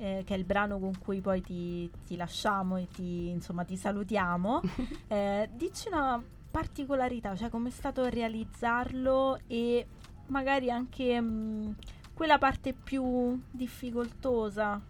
Eh, 0.00 0.22
che 0.24 0.34
è 0.34 0.38
il 0.38 0.44
brano 0.44 0.78
con 0.78 0.98
cui 0.98 1.20
poi 1.20 1.42
ti, 1.42 1.88
ti 2.06 2.16
lasciamo 2.16 2.78
e 2.78 2.88
ti, 2.88 3.28
insomma, 3.28 3.64
ti 3.64 3.76
salutiamo, 3.76 4.62
eh, 5.08 5.48
dici 5.52 5.88
una 5.88 6.22
particolarità, 6.50 7.36
cioè 7.36 7.50
come 7.50 7.68
è 7.68 7.72
stato 7.72 8.08
realizzarlo 8.08 9.40
e 9.46 9.86
magari 10.28 10.70
anche 10.70 11.20
mh, 11.20 11.76
quella 12.14 12.38
parte 12.38 12.72
più 12.72 13.40
difficoltosa. 13.50 14.80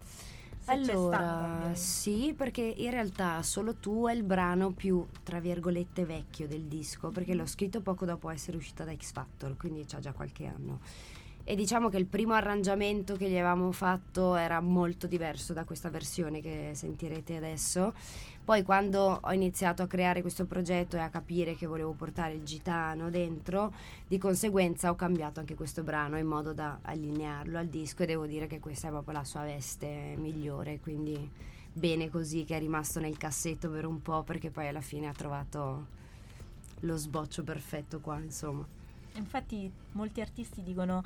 Allora, 0.65 1.71
sì, 1.73 2.33
perché 2.37 2.61
in 2.61 2.91
realtà 2.91 3.41
solo 3.41 3.75
tu 3.75 4.05
è 4.07 4.13
il 4.13 4.23
brano 4.23 4.71
più, 4.71 5.05
tra 5.23 5.41
virgolette, 5.41 6.05
vecchio 6.05 6.47
del 6.47 6.65
disco, 6.65 7.09
perché 7.09 7.33
l'ho 7.33 7.47
scritto 7.47 7.81
poco 7.81 8.05
dopo 8.05 8.29
essere 8.29 8.55
uscita 8.55 8.85
da 8.85 8.95
X 8.95 9.11
Factor, 9.11 9.57
quindi 9.57 9.83
c'ha 9.85 9.99
già 9.99 10.13
qualche 10.13 10.45
anno 10.45 10.79
e 11.43 11.55
diciamo 11.55 11.89
che 11.89 11.97
il 11.97 12.05
primo 12.05 12.33
arrangiamento 12.33 13.15
che 13.15 13.27
gli 13.27 13.35
avevamo 13.35 13.71
fatto 13.71 14.35
era 14.35 14.59
molto 14.59 15.07
diverso 15.07 15.53
da 15.53 15.63
questa 15.63 15.89
versione 15.89 16.41
che 16.41 16.71
sentirete 16.73 17.35
adesso. 17.35 17.93
Poi 18.43 18.63
quando 18.63 19.19
ho 19.21 19.31
iniziato 19.33 19.83
a 19.83 19.87
creare 19.87 20.21
questo 20.21 20.45
progetto 20.45 20.95
e 20.95 20.99
a 20.99 21.09
capire 21.09 21.55
che 21.55 21.67
volevo 21.67 21.91
portare 21.91 22.33
il 22.33 22.43
gitano 22.43 23.09
dentro, 23.09 23.73
di 24.07 24.17
conseguenza 24.17 24.89
ho 24.89 24.95
cambiato 24.95 25.39
anche 25.39 25.55
questo 25.55 25.83
brano 25.83 26.17
in 26.17 26.25
modo 26.25 26.53
da 26.53 26.79
allinearlo 26.81 27.57
al 27.57 27.67
disco 27.67 28.03
e 28.03 28.07
devo 28.07 28.25
dire 28.25 28.47
che 28.47 28.59
questa 28.59 28.87
è 28.87 28.91
proprio 28.91 29.13
la 29.13 29.23
sua 29.23 29.43
veste 29.43 30.15
migliore, 30.17 30.79
quindi 30.79 31.29
bene 31.73 32.09
così 32.09 32.43
che 32.43 32.57
è 32.57 32.59
rimasto 32.59 32.99
nel 32.99 33.17
cassetto 33.17 33.69
per 33.69 33.85
un 33.85 34.01
po' 34.01 34.23
perché 34.23 34.49
poi 34.49 34.67
alla 34.67 34.81
fine 34.81 35.07
ha 35.07 35.13
trovato 35.13 35.99
lo 36.81 36.97
sboccio 36.97 37.43
perfetto 37.43 37.99
qua, 37.99 38.19
insomma. 38.19 38.80
Infatti 39.15 39.71
molti 39.91 40.21
artisti 40.21 40.63
dicono 40.63 41.03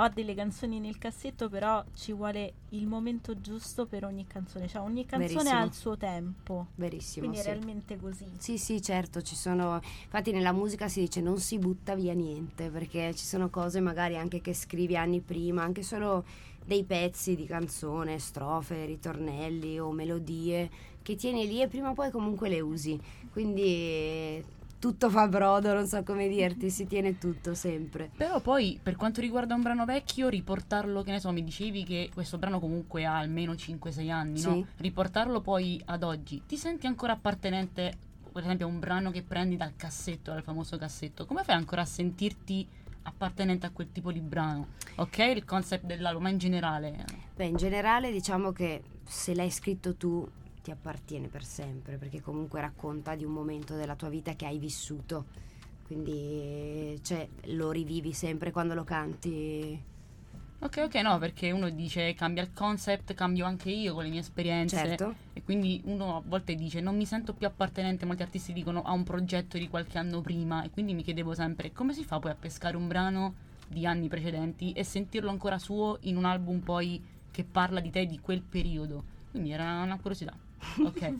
ho 0.00 0.08
delle 0.10 0.34
canzoni 0.34 0.78
nel 0.78 0.96
cassetto, 0.96 1.48
però 1.48 1.84
ci 1.94 2.12
vuole 2.12 2.52
il 2.70 2.86
momento 2.86 3.40
giusto 3.40 3.86
per 3.86 4.04
ogni 4.04 4.26
canzone, 4.28 4.68
cioè 4.68 4.80
ogni 4.80 5.04
canzone 5.04 5.34
Verissimo. 5.34 5.60
ha 5.60 5.64
il 5.64 5.72
suo 5.72 5.96
tempo. 5.96 6.66
Verissimo. 6.76 7.26
Quindi 7.26 7.42
sì. 7.42 7.48
è 7.48 7.52
realmente 7.52 7.96
così. 7.96 8.24
Sì, 8.38 8.58
sì, 8.58 8.80
certo, 8.80 9.22
ci 9.22 9.34
sono 9.34 9.80
infatti 10.04 10.30
nella 10.30 10.52
musica 10.52 10.88
si 10.88 11.00
dice 11.00 11.20
non 11.20 11.38
si 11.38 11.58
butta 11.58 11.96
via 11.96 12.12
niente, 12.14 12.70
perché 12.70 13.12
ci 13.14 13.24
sono 13.24 13.50
cose 13.50 13.80
magari 13.80 14.16
anche 14.16 14.40
che 14.40 14.54
scrivi 14.54 14.96
anni 14.96 15.20
prima, 15.20 15.64
anche 15.64 15.82
solo 15.82 16.24
dei 16.64 16.84
pezzi 16.84 17.34
di 17.34 17.46
canzone, 17.46 18.20
strofe, 18.20 18.84
ritornelli 18.84 19.80
o 19.80 19.90
melodie 19.90 20.70
che 21.02 21.16
tieni 21.16 21.48
lì 21.48 21.62
e 21.62 21.66
prima 21.66 21.90
o 21.90 21.94
poi 21.94 22.12
comunque 22.12 22.48
le 22.48 22.60
usi. 22.60 23.00
Quindi 23.32 24.44
tutto 24.78 25.10
fa 25.10 25.26
brodo, 25.26 25.72
non 25.74 25.86
so 25.86 26.02
come 26.02 26.28
dirti, 26.28 26.70
si 26.70 26.86
tiene 26.86 27.18
tutto 27.18 27.54
sempre. 27.54 28.10
Però 28.16 28.40
poi 28.40 28.78
per 28.82 28.96
quanto 28.96 29.20
riguarda 29.20 29.54
un 29.54 29.62
brano 29.62 29.84
vecchio, 29.84 30.28
riportarlo, 30.28 31.02
che 31.02 31.10
ne 31.10 31.20
so, 31.20 31.32
mi 31.32 31.42
dicevi 31.42 31.84
che 31.84 32.10
questo 32.12 32.38
brano 32.38 32.60
comunque 32.60 33.04
ha 33.04 33.18
almeno 33.18 33.52
5-6 33.52 34.10
anni, 34.10 34.38
sì. 34.38 34.48
no? 34.48 34.66
Riportarlo 34.76 35.40
poi 35.40 35.80
ad 35.86 36.02
oggi, 36.02 36.42
ti 36.46 36.56
senti 36.56 36.86
ancora 36.86 37.12
appartenente, 37.12 37.96
per 38.32 38.42
esempio, 38.42 38.66
a 38.66 38.68
un 38.68 38.78
brano 38.78 39.10
che 39.10 39.22
prendi 39.22 39.56
dal 39.56 39.74
cassetto, 39.76 40.32
dal 40.32 40.42
famoso 40.42 40.78
cassetto? 40.78 41.26
Come 41.26 41.42
fai 41.42 41.56
ancora 41.56 41.82
a 41.82 41.86
sentirti 41.86 42.66
appartenente 43.02 43.66
a 43.66 43.70
quel 43.70 43.90
tipo 43.90 44.12
di 44.12 44.20
brano? 44.20 44.68
Ok, 44.96 45.18
il 45.18 45.44
concept 45.44 45.86
dell'album, 45.86 46.22
ma 46.22 46.28
in 46.28 46.38
generale? 46.38 47.04
Beh, 47.34 47.46
in 47.46 47.56
generale 47.56 48.12
diciamo 48.12 48.52
che 48.52 48.82
se 49.04 49.34
l'hai 49.34 49.50
scritto 49.50 49.94
tu 49.96 50.28
ti 50.68 50.70
appartiene 50.70 51.28
per 51.28 51.44
sempre, 51.44 51.96
perché 51.96 52.20
comunque 52.20 52.60
racconta 52.60 53.14
di 53.14 53.24
un 53.24 53.32
momento 53.32 53.74
della 53.74 53.96
tua 53.96 54.10
vita 54.10 54.34
che 54.34 54.44
hai 54.44 54.58
vissuto. 54.58 55.24
Quindi 55.86 57.00
cioè, 57.02 57.26
lo 57.46 57.70
rivivi 57.70 58.12
sempre 58.12 58.50
quando 58.50 58.74
lo 58.74 58.84
canti. 58.84 59.82
Ok, 60.60 60.76
ok, 60.84 60.94
no, 60.96 61.16
perché 61.18 61.50
uno 61.52 61.70
dice 61.70 62.12
cambia 62.12 62.42
il 62.42 62.52
concept, 62.52 63.14
cambio 63.14 63.46
anche 63.46 63.70
io 63.70 63.94
con 63.94 64.02
le 64.02 64.10
mie 64.10 64.20
esperienze. 64.20 64.76
Certo. 64.76 65.14
E 65.32 65.42
quindi 65.42 65.80
uno 65.84 66.16
a 66.16 66.22
volte 66.22 66.54
dice 66.54 66.80
non 66.80 66.96
mi 66.96 67.06
sento 67.06 67.32
più 67.32 67.46
appartenente, 67.46 68.04
molti 68.04 68.22
artisti 68.22 68.52
dicono 68.52 68.82
a 68.82 68.92
un 68.92 69.04
progetto 69.04 69.56
di 69.56 69.68
qualche 69.68 69.96
anno 69.96 70.20
prima 70.20 70.62
e 70.64 70.70
quindi 70.70 70.92
mi 70.92 71.02
chiedevo 71.02 71.32
sempre 71.32 71.72
come 71.72 71.94
si 71.94 72.04
fa 72.04 72.18
poi 72.18 72.32
a 72.32 72.36
pescare 72.38 72.76
un 72.76 72.88
brano 72.88 73.34
di 73.66 73.86
anni 73.86 74.08
precedenti 74.08 74.72
e 74.72 74.84
sentirlo 74.84 75.30
ancora 75.30 75.58
suo 75.58 75.96
in 76.02 76.16
un 76.16 76.26
album 76.26 76.58
poi 76.58 77.02
che 77.30 77.44
parla 77.44 77.80
di 77.80 77.88
te 77.88 78.04
di 78.04 78.18
quel 78.20 78.42
periodo. 78.42 79.16
Quindi 79.30 79.52
era 79.52 79.82
una 79.82 79.98
curiosità. 79.98 80.36
Ok. 80.84 81.14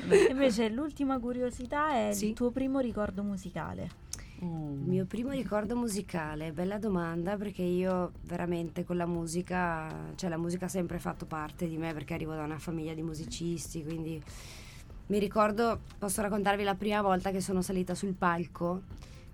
Invece 0.30 0.68
l'ultima 0.68 1.18
curiosità 1.18 1.92
è 1.92 2.12
sì? 2.12 2.28
il 2.28 2.34
tuo 2.34 2.50
primo 2.50 2.78
ricordo 2.80 3.22
musicale. 3.22 4.04
Mm. 4.44 4.82
Il 4.82 4.88
mio 4.88 5.04
primo 5.06 5.30
ricordo 5.30 5.76
musicale, 5.76 6.52
bella 6.52 6.78
domanda 6.78 7.36
perché 7.36 7.62
io 7.62 8.12
veramente 8.22 8.84
con 8.84 8.96
la 8.96 9.06
musica, 9.06 10.12
cioè 10.14 10.28
la 10.28 10.36
musica 10.36 10.66
ha 10.66 10.68
sempre 10.68 10.98
fatto 10.98 11.24
parte 11.24 11.66
di 11.66 11.78
me 11.78 11.94
perché 11.94 12.14
arrivo 12.14 12.34
da 12.34 12.42
una 12.42 12.58
famiglia 12.58 12.92
di 12.92 13.02
musicisti, 13.02 13.82
quindi 13.82 14.22
mi 15.06 15.18
ricordo, 15.18 15.80
posso 15.98 16.20
raccontarvi 16.20 16.64
la 16.64 16.74
prima 16.74 17.00
volta 17.00 17.30
che 17.30 17.40
sono 17.40 17.62
salita 17.62 17.94
sul 17.94 18.12
palco, 18.12 18.82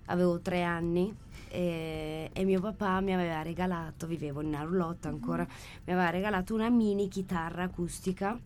avevo 0.05 0.39
tre 0.39 0.63
anni 0.63 1.13
e, 1.49 2.29
e 2.31 2.43
mio 2.45 2.61
papà 2.61 3.01
mi 3.01 3.13
aveva 3.13 3.41
regalato, 3.41 4.07
vivevo 4.07 4.39
in 4.41 4.55
Arulotto 4.55 5.09
ancora, 5.09 5.45
mi 5.83 5.93
aveva 5.93 6.11
regalato 6.11 6.53
una 6.53 6.69
mini 6.69 7.09
chitarra 7.09 7.63
acustica 7.63 8.39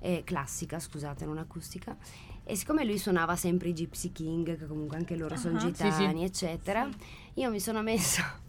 eh, 0.00 0.22
classica, 0.24 0.78
scusate, 0.78 1.24
non 1.24 1.38
acustica. 1.38 1.96
E 2.44 2.56
siccome 2.56 2.84
lui 2.84 2.98
suonava 2.98 3.36
sempre 3.36 3.68
i 3.68 3.72
Gypsy 3.72 4.10
King, 4.12 4.56
che 4.56 4.66
comunque 4.66 4.96
anche 4.96 5.16
loro 5.16 5.34
uh-huh. 5.34 5.40
sono 5.40 5.58
gitani, 5.58 5.92
sì, 5.92 6.18
sì. 6.18 6.24
eccetera, 6.24 6.88
sì. 6.90 7.40
io 7.40 7.50
mi 7.50 7.60
sono 7.60 7.82
messa 7.82 8.46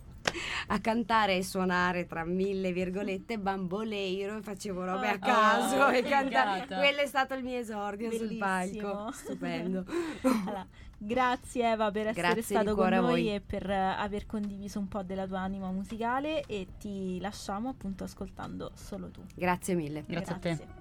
a 0.68 0.80
cantare 0.80 1.38
e 1.38 1.44
suonare 1.44 2.06
tra 2.06 2.24
mille 2.24 2.72
virgolette 2.72 3.40
bamboleiro 3.40 4.38
e 4.38 4.42
facevo 4.42 4.86
robe 4.86 5.08
oh, 5.08 5.14
a 5.14 5.18
caso 5.18 5.76
oh, 5.84 5.92
e 5.92 6.02
cantare. 6.04 6.66
Quello 6.68 7.00
è 7.00 7.06
stato 7.06 7.34
il 7.34 7.44
mio 7.44 7.58
esordio 7.58 8.10
Bellissimo. 8.10 8.30
sul 8.30 8.38
palco. 8.38 9.12
Stupendo. 9.12 9.86
allora, 10.22 10.68
grazie 10.98 11.72
Eva 11.72 11.92
per 11.92 12.08
essere 12.08 12.34
grazie 12.34 12.42
stato 12.42 12.76
con 12.76 12.90
noi 12.90 13.34
e 13.34 13.42
per 13.42 13.70
aver 13.70 14.26
condiviso 14.26 14.80
un 14.80 14.88
po' 14.88 15.04
della 15.04 15.26
tua 15.26 15.40
anima 15.40 15.72
musicale 15.72 16.44
e 16.46 16.68
ti 16.78 17.20
lasciamo 17.20 17.70
appunto 17.70 18.04
ascoltando 18.04 18.72
solo 18.76 19.10
tu. 19.10 19.22
Grazie 19.36 19.76
mille. 19.76 20.04
Grazie, 20.06 20.36
grazie. 20.38 20.52
a 20.52 20.56
te. 20.56 20.79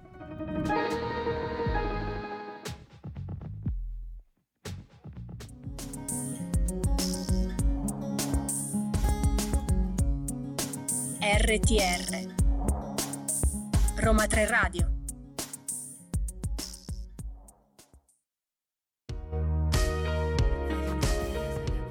RTR 11.49 12.27
Roma 13.97 14.27
3 14.27 14.45
Radio 14.45 14.98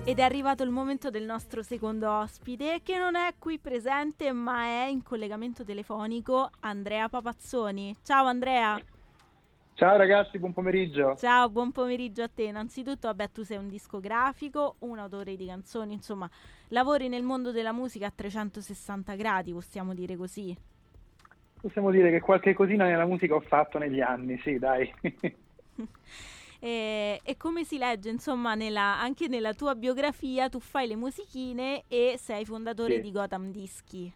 Ed 0.08 0.20
è 0.20 0.22
arrivato 0.22 0.62
il 0.62 0.70
momento 0.70 1.10
del 1.10 1.24
nostro 1.24 1.62
secondo 1.62 2.10
ospite, 2.10 2.80
che 2.82 2.96
non 2.96 3.14
è 3.14 3.34
qui 3.38 3.58
presente, 3.58 4.32
ma 4.32 4.62
è 4.62 4.86
in 4.86 5.02
collegamento 5.02 5.64
telefonico 5.64 6.48
Andrea 6.60 7.10
Papazzoni. 7.10 7.94
Ciao 8.02 8.24
Andrea. 8.24 8.80
Ciao 9.74 9.96
ragazzi, 9.98 10.38
buon 10.38 10.54
pomeriggio. 10.54 11.14
Ciao, 11.16 11.50
buon 11.50 11.72
pomeriggio 11.72 12.22
a 12.22 12.28
te. 12.34 12.44
Innanzitutto, 12.44 13.08
vabbè, 13.08 13.32
tu 13.32 13.42
sei 13.42 13.58
un 13.58 13.68
discografico, 13.68 14.76
un 14.78 14.98
autore 14.98 15.36
di 15.36 15.44
canzoni, 15.44 15.92
insomma, 15.92 16.26
lavori 16.68 17.08
nel 17.08 17.22
mondo 17.22 17.52
della 17.52 17.72
musica 17.72 18.06
a 18.06 18.12
360 18.14 19.14
gradi, 19.14 19.52
possiamo 19.52 19.92
dire 19.92 20.16
così. 20.16 20.56
Possiamo 21.60 21.90
dire 21.90 22.10
che 22.10 22.20
qualche 22.20 22.54
cosina 22.54 22.86
nella 22.86 23.04
musica 23.04 23.34
ho 23.34 23.40
fatto 23.40 23.76
negli 23.76 24.00
anni, 24.00 24.38
sì, 24.38 24.58
dai. 24.58 24.90
E, 26.60 27.20
e, 27.22 27.36
come 27.36 27.64
si 27.64 27.78
legge, 27.78 28.10
insomma, 28.10 28.54
nella, 28.54 29.00
anche 29.00 29.28
nella 29.28 29.54
tua 29.54 29.74
biografia, 29.74 30.48
tu 30.48 30.58
fai 30.58 30.88
le 30.88 30.96
musichine 30.96 31.84
e 31.88 32.16
sei 32.18 32.44
fondatore 32.44 32.96
sì. 32.96 33.00
di 33.00 33.12
Gotham 33.12 33.50
Dischi. 33.50 34.12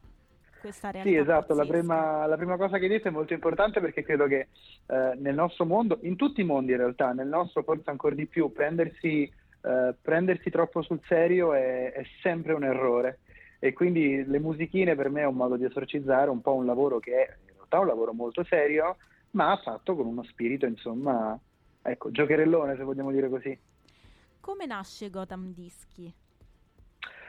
Questa 0.61 0.90
realtà 0.90 1.11
sì, 1.11 1.16
esatto, 1.16 1.54
la 1.54 1.66
prima, 1.66 2.25
la 2.26 2.37
prima, 2.37 2.56
cosa 2.56 2.78
che 2.78 2.84
hai 2.84 2.90
detto 2.90 3.08
è 3.08 3.11
molto 3.11 3.32
importante 3.32 3.80
perché 3.80 4.04
credo 4.04 4.26
che 4.26 4.49
eh, 4.87 5.14
nel 5.16 5.34
nostro 5.34 5.64
mondo, 5.64 5.99
in 6.02 6.14
tutti 6.14 6.40
i 6.40 6.44
mondi 6.44 6.70
in 6.70 6.78
realtà, 6.78 7.12
nel 7.12 7.26
nostro 7.26 7.64
forse 7.64 7.90
ancora 7.90 8.14
di 8.14 8.26
più, 8.26 8.52
prendersi, 8.52 9.22
eh, 9.22 9.94
prendersi 10.00 10.50
troppo 10.50 10.82
sul 10.82 11.00
serio 11.08 11.52
è, 11.52 11.92
è 11.92 12.04
sempre 12.20 12.52
un 12.52 12.62
errore 12.62 13.18
e 13.58 13.72
quindi 13.72 14.25
le 14.25 14.38
musichine 14.40 14.96
per 14.96 15.08
me 15.08 15.20
è 15.20 15.26
un 15.26 15.37
modo 15.37 15.56
di 15.56 15.64
esorcizzare 15.64 16.30
un 16.30 16.40
po' 16.40 16.54
un 16.54 16.66
lavoro 16.66 16.99
che 16.99 17.12
è 17.12 17.37
in 17.46 17.54
realtà 17.54 17.78
un 17.78 17.87
lavoro 17.87 18.12
molto 18.12 18.44
serio, 18.44 18.96
ma 19.30 19.56
fatto 19.62 19.94
con 19.94 20.06
uno 20.06 20.25
spirito, 20.25 20.66
insomma, 20.66 21.38
ecco, 21.83 22.11
giocherellone 22.11 22.77
se 22.77 22.83
vogliamo 22.83 23.11
dire 23.11 23.29
così. 23.29 23.59
Come 24.41 24.67
nasce 24.67 25.11
Gotham 25.11 25.53
Dischi? 25.53 26.12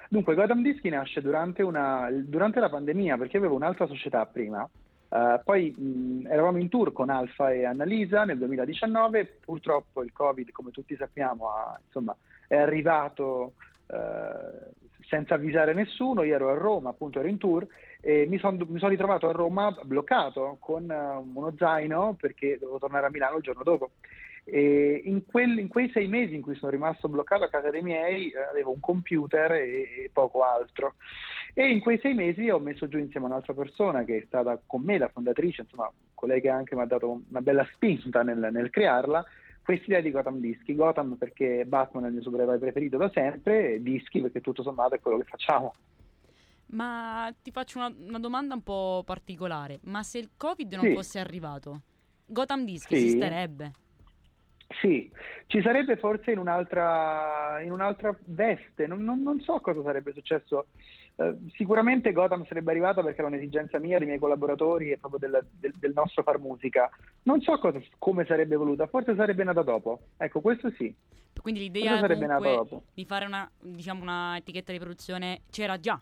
Dunque, 0.10 0.36
Gotham 0.36 0.62
Dischi 0.62 0.90
nasce 0.90 1.22
durante, 1.22 1.64
una, 1.64 2.08
durante 2.12 2.60
la 2.60 2.70
pandemia 2.70 3.18
perché 3.18 3.38
avevo 3.38 3.56
un'altra 3.56 3.88
società 3.88 4.26
prima. 4.26 4.68
Uh, 5.10 5.40
poi 5.44 5.72
mh, 5.72 6.28
eravamo 6.28 6.58
in 6.58 6.70
tour 6.70 6.92
con 6.92 7.10
Alfa 7.10 7.52
e 7.52 7.66
Annalisa 7.66 8.24
nel 8.24 8.38
2019, 8.40 9.40
purtroppo 9.46 10.04
il 10.04 10.12
Covid, 10.12 10.52
come 10.52 10.72
tutti 10.72 10.96
sappiamo, 10.96 11.50
ha, 11.50 11.80
insomma, 11.86 12.16
è 12.48 12.58
arrivato 12.58 13.54
eh, 13.88 14.72
senza 15.08 15.36
avvisare 15.36 15.74
nessuno, 15.74 16.24
io 16.24 16.36
ero 16.36 16.50
a 16.50 16.56
Roma, 16.56 16.90
appunto 16.90 17.20
ero 17.20 17.28
in 17.28 17.38
tour 17.38 17.68
e 18.02 18.26
mi 18.28 18.38
sono 18.40 18.58
son 18.78 18.90
ritrovato 18.90 19.30
a 19.30 19.32
Roma 19.32 19.72
bloccato 19.84 20.58
con 20.60 20.90
uh, 20.90 21.38
uno 21.38 21.54
zaino 21.58 22.18
perché 22.20 22.58
dovevo 22.60 22.80
tornare 22.80 23.06
a 23.06 23.10
Milano 23.10 23.38
il 23.38 23.44
giorno 23.44 23.64
dopo. 23.64 23.92
E 24.46 25.02
in, 25.06 25.26
quel, 25.26 25.58
in, 25.58 25.70
quei 25.70 25.90
sei 25.92 26.08
mesi 26.08 26.36
in 26.36 26.42
cui 26.42 26.56
sono 26.56 26.72
rimasto 26.72 27.08
bloccato 27.08 27.46
a 27.46 27.50
casa 27.50 27.70
dei 27.70 27.82
miei 27.82 28.30
eh, 28.30 28.40
avevo 28.42 28.72
un 28.72 28.80
computer 28.82 29.54
e, 29.54 29.82
e, 29.82 30.10
poco 30.12 30.44
altro. 30.44 30.96
E 31.54 31.70
in 31.70 31.80
quei 31.80 32.00
sei 32.00 32.14
mesi 32.14 32.50
ho 32.50 32.60
messo 32.60 32.88
giù 32.88 32.98
insieme 32.98 33.28
a 33.28 33.30
un'altra 33.30 33.54
persona 33.54 34.04
che 34.04 34.18
è 34.18 34.24
stata 34.26 34.60
con 34.66 34.82
me 34.82 34.98
la 34.98 35.08
fondatrice, 35.08 35.62
insomma, 35.62 35.90
colei 36.14 36.42
che 36.42 36.50
anche 36.50 36.76
mi 36.76 36.82
ha 36.82 36.86
dato 36.86 37.22
una 37.30 37.42
bella 37.42 37.68
spinta 37.74 38.22
nel, 38.24 38.50
nel 38.52 38.70
crearla, 38.70 39.24
questa 39.64 39.86
idea 39.86 40.02
di 40.02 40.12
Gotham 40.12 40.40
Dischi. 40.40 40.76
Gotham 40.76 41.16
perché 41.16 41.64
Batman 41.66 42.04
è 42.04 42.08
il 42.08 42.14
mio 42.14 42.22
supereroe 42.22 42.58
preferito 42.58 42.98
da 42.98 43.10
sempre, 43.14 43.76
e 43.76 43.82
Dischi 43.82 44.22
perché 44.22 44.42
tutto 44.42 44.62
sommato 44.62 44.96
è 44.96 45.00
quello 45.00 45.20
che 45.20 45.26
facciamo. 45.26 45.74
Ma 46.68 47.34
ti 47.42 47.52
faccio 47.52 47.78
una, 47.78 47.94
una 47.98 48.20
domanda 48.20 48.56
un 48.56 48.64
po' 48.64 49.04
particolare. 49.06 49.80
Ma 49.84 50.04
se 50.04 50.18
il 50.18 50.32
Covid 50.36 50.74
non 50.74 50.86
sì. 50.86 50.94
fosse 50.94 51.20
arrivato, 51.20 51.82
Gotham 52.26 52.66
Dischi 52.66 52.98
sì. 52.98 53.06
esisterebbe? 53.06 53.72
Sì, 54.80 55.12
ci 55.48 55.62
sarebbe 55.62 55.98
forse 55.98 56.32
in 56.32 56.40
un'altra, 56.40 57.62
in 57.62 57.72
un'altra 57.72 58.16
veste, 58.26 58.88
non, 58.88 59.04
non, 59.04 59.22
non, 59.22 59.40
so 59.42 59.60
cosa 59.60 59.82
sarebbe 59.84 60.14
successo. 60.14 60.68
Eh, 61.16 61.36
sicuramente 61.56 62.12
Gotham 62.12 62.46
sarebbe 62.46 62.72
arrivata 62.72 63.04
perché 63.04 63.20
era 63.20 63.28
un'esigenza 63.28 63.80
mia, 63.80 63.98
dei 63.98 64.08
miei 64.08 64.20
collaboratori 64.20 64.92
e 64.92 64.98
proprio 64.98 65.20
del, 65.20 65.46
del, 65.60 65.74
del 65.78 65.92
nostro 65.94 66.24
far 66.24 66.40
musica. 66.40 66.90
Non 67.24 67.42
so 67.42 67.58
cosa, 67.60 67.80
come 68.00 68.26
sarebbe 68.26 68.56
voluta, 68.56 68.88
forse 68.88 69.16
sarebbe 69.16 69.44
nata 69.44 69.62
dopo. 69.62 70.00
Ecco, 70.18 70.42
questo 70.42 70.72
sì. 70.72 70.94
Quindi 71.42 71.62
l'idea 71.62 72.00
di 72.94 73.06
fare 73.06 73.26
una, 73.26 73.50
diciamo, 73.60 74.02
una 74.02 74.38
etichetta 74.38 74.72
di 74.72 74.80
produzione 74.80 75.42
c'era 75.50 75.80
già 75.80 76.02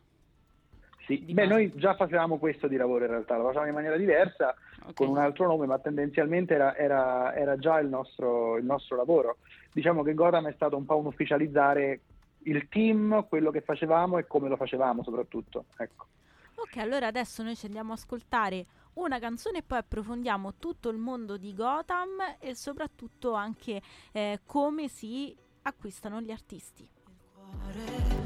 sì. 1.05 1.17
Beh, 1.17 1.47
noi 1.47 1.71
già 1.75 1.95
facevamo 1.95 2.37
questo 2.37 2.67
di 2.67 2.75
lavoro 2.75 3.05
in 3.05 3.11
realtà, 3.11 3.37
lo 3.37 3.45
facevamo 3.45 3.69
in 3.69 3.73
maniera 3.73 3.97
diversa, 3.97 4.55
okay. 4.79 4.93
con 4.93 5.09
un 5.09 5.17
altro 5.17 5.47
nome, 5.47 5.65
ma 5.65 5.79
tendenzialmente 5.79 6.53
era, 6.53 6.75
era, 6.75 7.35
era 7.35 7.57
già 7.57 7.79
il 7.79 7.87
nostro, 7.87 8.57
il 8.57 8.65
nostro, 8.65 8.95
lavoro. 8.95 9.37
Diciamo 9.71 10.03
che 10.03 10.13
Gotham 10.13 10.47
è 10.47 10.53
stato 10.53 10.77
un 10.77 10.85
po' 10.85 10.97
un 10.97 11.07
ufficializzare 11.07 12.01
il 12.43 12.67
team, 12.69 13.25
quello 13.27 13.51
che 13.51 13.61
facevamo 13.61 14.17
e 14.17 14.27
come 14.27 14.49
lo 14.49 14.55
facevamo 14.55 15.03
soprattutto. 15.03 15.65
Ecco. 15.77 16.07
Ok, 16.55 16.77
allora 16.77 17.07
adesso 17.07 17.41
noi 17.43 17.55
ci 17.55 17.65
andiamo 17.65 17.91
a 17.91 17.95
ascoltare 17.95 18.65
una 18.93 19.19
canzone 19.19 19.59
e 19.59 19.63
poi 19.63 19.79
approfondiamo 19.79 20.55
tutto 20.59 20.89
il 20.89 20.97
mondo 20.97 21.37
di 21.37 21.55
Gotham 21.55 22.37
e 22.39 22.55
soprattutto 22.55 23.33
anche 23.33 23.81
eh, 24.11 24.41
come 24.45 24.87
si 24.87 25.35
acquistano 25.63 26.21
gli 26.21 26.31
artisti. 26.31 26.83
Il 26.83 26.89
cuore 27.33 28.20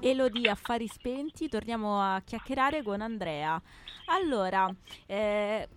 Elodie 0.00 0.48
Affari 0.48 0.88
Spenti, 0.88 1.48
torniamo 1.48 2.00
a 2.00 2.20
chiacchierare 2.24 2.82
con 2.82 3.00
Andrea. 3.00 3.60
Allora, 4.06 4.72
eh, 5.06 5.68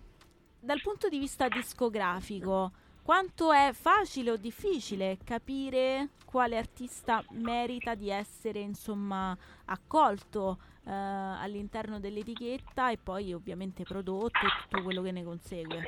dal 0.58 0.80
punto 0.80 1.08
di 1.08 1.18
vista 1.18 1.48
discografico, 1.48 2.72
quanto 3.02 3.52
è 3.52 3.70
facile 3.72 4.30
o 4.30 4.36
difficile 4.36 5.18
capire 5.22 6.10
quale 6.24 6.56
artista 6.56 7.22
merita 7.32 7.94
di 7.94 8.08
essere 8.08 8.60
insomma 8.60 9.36
accolto 9.66 10.58
eh, 10.84 10.90
all'interno 10.90 12.00
dell'etichetta 12.00 12.90
e 12.90 12.96
poi 12.96 13.32
ovviamente 13.34 13.84
prodotto 13.84 14.46
e 14.46 14.62
tutto 14.62 14.82
quello 14.82 15.02
che 15.02 15.12
ne 15.12 15.22
consegue? 15.22 15.82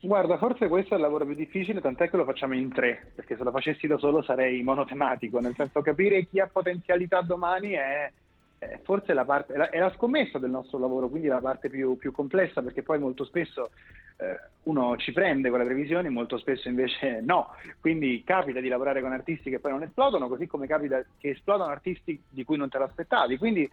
Guarda, 0.00 0.38
forse 0.38 0.68
questo 0.68 0.94
è 0.94 0.96
il 0.96 1.02
lavoro 1.02 1.26
più 1.26 1.34
difficile, 1.34 1.80
tant'è 1.80 2.08
che 2.08 2.16
lo 2.16 2.24
facciamo 2.24 2.54
in 2.54 2.72
tre, 2.72 3.10
perché 3.16 3.36
se 3.36 3.42
lo 3.42 3.50
facessi 3.50 3.88
da 3.88 3.98
solo 3.98 4.22
sarei 4.22 4.62
monotematico, 4.62 5.40
nel 5.40 5.56
senso 5.56 5.82
capire 5.82 6.26
chi 6.26 6.38
ha 6.38 6.46
potenzialità 6.46 7.20
domani 7.20 7.72
è, 7.72 8.12
è 8.58 8.78
forse 8.84 9.12
la 9.12 9.24
parte, 9.24 9.54
è 9.54 9.56
la, 9.56 9.70
è 9.70 9.78
la, 9.80 9.92
scommessa 9.96 10.38
del 10.38 10.50
nostro 10.50 10.78
lavoro, 10.78 11.08
quindi 11.08 11.26
la 11.26 11.40
parte 11.40 11.68
più, 11.68 11.96
più 11.96 12.12
complessa, 12.12 12.62
perché 12.62 12.84
poi 12.84 13.00
molto 13.00 13.24
spesso 13.24 13.70
eh, 14.18 14.38
uno 14.64 14.96
ci 14.98 15.12
prende 15.12 15.50
con 15.50 15.58
le 15.58 15.64
previsioni, 15.64 16.08
molto 16.10 16.38
spesso 16.38 16.68
invece 16.68 17.20
no, 17.20 17.48
quindi 17.80 18.22
capita 18.24 18.60
di 18.60 18.68
lavorare 18.68 19.00
con 19.00 19.10
artisti 19.10 19.50
che 19.50 19.58
poi 19.58 19.72
non 19.72 19.82
esplodono, 19.82 20.28
così 20.28 20.46
come 20.46 20.68
capita 20.68 21.04
che 21.18 21.30
esplodano 21.30 21.72
artisti 21.72 22.22
di 22.28 22.44
cui 22.44 22.56
non 22.56 22.68
te 22.68 22.78
l'aspettavi, 22.78 23.36
quindi 23.36 23.68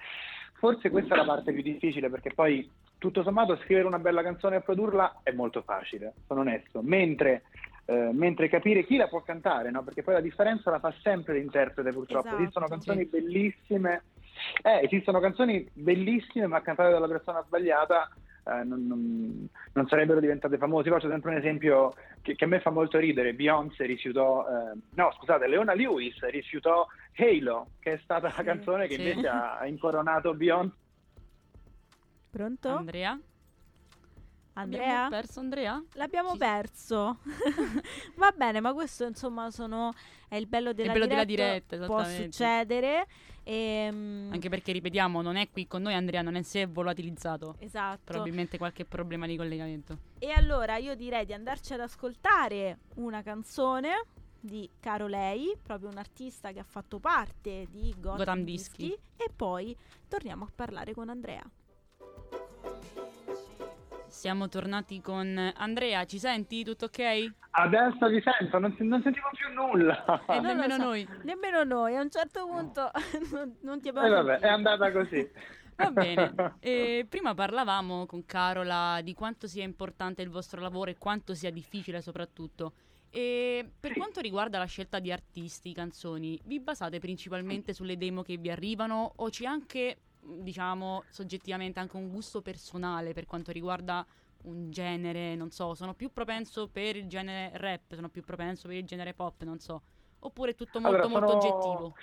forse 0.53 0.89
questa 0.89 1.13
è 1.13 1.17
la 1.17 1.25
parte 1.25 1.53
più 1.53 1.61
difficile, 1.61 2.09
perché 2.09 2.31
poi 2.33 2.67
tutto 3.05 3.21
sommato 3.21 3.55
scrivere 3.57 3.85
una 3.85 3.99
bella 3.99 4.23
canzone 4.23 4.57
e 4.57 4.61
produrla 4.61 5.19
è 5.21 5.31
molto 5.31 5.61
facile, 5.61 6.13
sono 6.25 6.41
onesto, 6.41 6.81
mentre, 6.81 7.43
eh, 7.85 8.09
mentre 8.11 8.49
capire 8.49 8.83
chi 8.83 8.97
la 8.97 9.07
può 9.07 9.21
cantare, 9.21 9.69
no? 9.69 9.83
perché 9.83 10.01
poi 10.01 10.15
la 10.15 10.21
differenza 10.21 10.71
la 10.71 10.79
fa 10.79 10.91
sempre 11.03 11.35
l'interprete 11.35 11.91
purtroppo, 11.91 12.27
esatto, 12.27 12.41
esistono 12.41 12.67
canzoni 12.67 13.03
sì. 13.03 13.09
bellissime, 13.09 14.03
eh, 14.63 14.81
esistono 14.83 15.19
canzoni 15.19 15.69
bellissime 15.71 16.47
ma 16.47 16.61
cantate 16.61 16.91
dalla 16.91 17.07
persona 17.07 17.43
sbagliata 17.45 18.09
eh, 18.47 18.63
non, 18.63 18.85
non, 18.87 19.49
non, 19.73 19.87
sarebbero 19.87 20.19
diventate 20.19 20.57
famose. 20.57 20.89
Faccio 20.89 21.09
sempre 21.09 21.31
un 21.31 21.37
esempio 21.37 21.95
che, 22.21 22.35
che 22.35 22.43
a 22.43 22.47
me 22.47 22.59
fa 22.59 22.69
molto 22.69 22.99
ridere. 22.99 23.33
Beyoncé 23.33 23.85
rifiutò, 23.85 24.45
eh, 24.47 24.77
no 24.95 25.11
scusate, 25.17 25.47
Leona 25.47 25.73
Lewis 25.73 26.19
rifiutò 26.29 26.85
Halo, 27.17 27.67
che 27.79 27.93
è 27.93 27.99
stata 28.03 28.31
la 28.35 28.43
canzone 28.43 28.87
che 28.87 28.95
sì. 28.95 29.01
invece 29.01 29.27
ha, 29.27 29.57
ha 29.57 29.65
incoronato 29.65 30.33
Beyoncé 30.35 30.75
Pronto? 32.35 32.67
Andrea? 32.67 33.17
Andrea? 34.55 35.05
Abbiamo 35.05 35.09
perso 35.09 35.39
Andrea? 35.39 35.83
L'abbiamo 35.93 36.31
sì. 36.31 36.37
perso. 36.37 37.19
Va 38.15 38.33
bene, 38.35 38.59
ma 38.59 38.73
questo 38.73 39.05
insomma 39.05 39.49
sono, 39.51 39.93
è 40.27 40.35
il 40.35 40.45
bello 40.45 40.73
della 40.73 40.91
il 40.91 40.99
bello 40.99 41.23
diretta. 41.23 41.23
Della 41.23 41.53
diretta 41.53 41.85
può 41.85 42.03
succedere. 42.03 43.07
E, 43.41 43.87
um... 43.89 44.29
Anche 44.33 44.49
perché, 44.49 44.73
ripetiamo, 44.73 45.21
non 45.21 45.37
è 45.37 45.49
qui 45.49 45.65
con 45.65 45.81
noi 45.83 45.93
Andrea, 45.93 46.21
non 46.21 46.35
è 46.35 46.41
si 46.41 46.59
è 46.59 46.67
volatilizzato. 46.67 47.55
Esatto. 47.59 48.01
Probabilmente 48.03 48.57
qualche 48.57 48.83
problema 48.83 49.27
di 49.27 49.37
collegamento. 49.37 49.97
E 50.19 50.31
allora 50.31 50.75
io 50.75 50.93
direi 50.93 51.25
di 51.25 51.31
andarci 51.31 51.71
ad 51.71 51.79
ascoltare 51.79 52.79
una 52.95 53.23
canzone 53.23 54.07
di 54.41 54.69
Caro 54.81 55.07
Lei, 55.07 55.55
proprio 55.63 55.87
un 55.87 55.97
artista 55.97 56.51
che 56.51 56.59
ha 56.59 56.65
fatto 56.67 56.99
parte 56.99 57.67
di 57.69 57.95
Gotham, 57.97 58.17
Gotham. 58.17 58.43
Dischi. 58.43 58.91
E 58.91 59.29
poi 59.33 59.73
torniamo 60.09 60.43
a 60.43 60.51
parlare 60.53 60.93
con 60.93 61.07
Andrea. 61.07 61.49
Siamo 64.25 64.49
tornati 64.49 65.01
con 65.01 65.53
Andrea, 65.55 66.03
ci 66.05 66.17
senti? 66.17 66.63
Tutto 66.63 66.85
ok? 66.85 67.33
Adesso 67.51 68.07
vi 68.07 68.23
sento, 68.23 68.57
non, 68.57 68.75
non 68.79 69.03
sentivo 69.03 69.29
più 69.31 69.53
nulla. 69.53 70.25
E 70.25 70.39
nemmeno 70.39 70.77
so, 70.77 70.83
noi. 70.83 71.07
Nemmeno 71.21 71.63
noi, 71.63 71.95
a 71.95 72.01
un 72.01 72.09
certo 72.09 72.43
punto 72.47 72.89
non, 73.31 73.55
non 73.61 73.79
ti 73.79 73.89
abbiamo 73.89 74.07
E 74.07 74.09
eh 74.09 74.13
vabbè, 74.13 74.39
è 74.39 74.47
andata 74.47 74.91
così. 74.91 75.29
Va 75.77 75.91
bene, 75.91 76.33
e 76.59 77.05
prima 77.07 77.35
parlavamo 77.35 78.07
con 78.07 78.25
Carola 78.25 78.99
di 79.03 79.13
quanto 79.13 79.45
sia 79.45 79.63
importante 79.63 80.23
il 80.23 80.29
vostro 80.31 80.59
lavoro 80.59 80.89
e 80.89 80.97
quanto 80.97 81.35
sia 81.35 81.51
difficile 81.51 82.01
soprattutto. 82.01 82.73
E 83.11 83.73
per 83.79 83.93
quanto 83.93 84.21
riguarda 84.21 84.57
la 84.57 84.65
scelta 84.65 84.97
di 84.97 85.11
artisti, 85.11 85.71
canzoni, 85.71 86.41
vi 86.45 86.59
basate 86.59 86.97
principalmente 86.97 87.73
sulle 87.73 87.95
demo 87.95 88.23
che 88.23 88.37
vi 88.37 88.49
arrivano 88.49 89.13
o 89.17 89.29
c'è 89.29 89.45
anche 89.45 89.97
diciamo, 90.25 91.03
soggettivamente 91.09 91.79
anche 91.79 91.95
un 91.97 92.09
gusto 92.09 92.41
personale 92.41 93.13
per 93.13 93.25
quanto 93.25 93.51
riguarda 93.51 94.05
un 94.43 94.69
genere, 94.69 95.35
non 95.35 95.49
so, 95.51 95.73
sono 95.73 95.93
più 95.93 96.11
propenso 96.11 96.67
per 96.67 96.95
il 96.95 97.07
genere 97.07 97.57
rap, 97.57 97.93
sono 97.93 98.09
più 98.09 98.23
propenso 98.23 98.67
per 98.67 98.77
il 98.77 98.85
genere 98.85 99.13
pop, 99.13 99.43
non 99.43 99.59
so. 99.59 99.81
Oppure 100.19 100.51
è 100.51 100.55
tutto 100.55 100.79
molto 100.79 101.07
allora, 101.07 101.19
molto 101.19 101.37
oggettivo. 101.37 101.95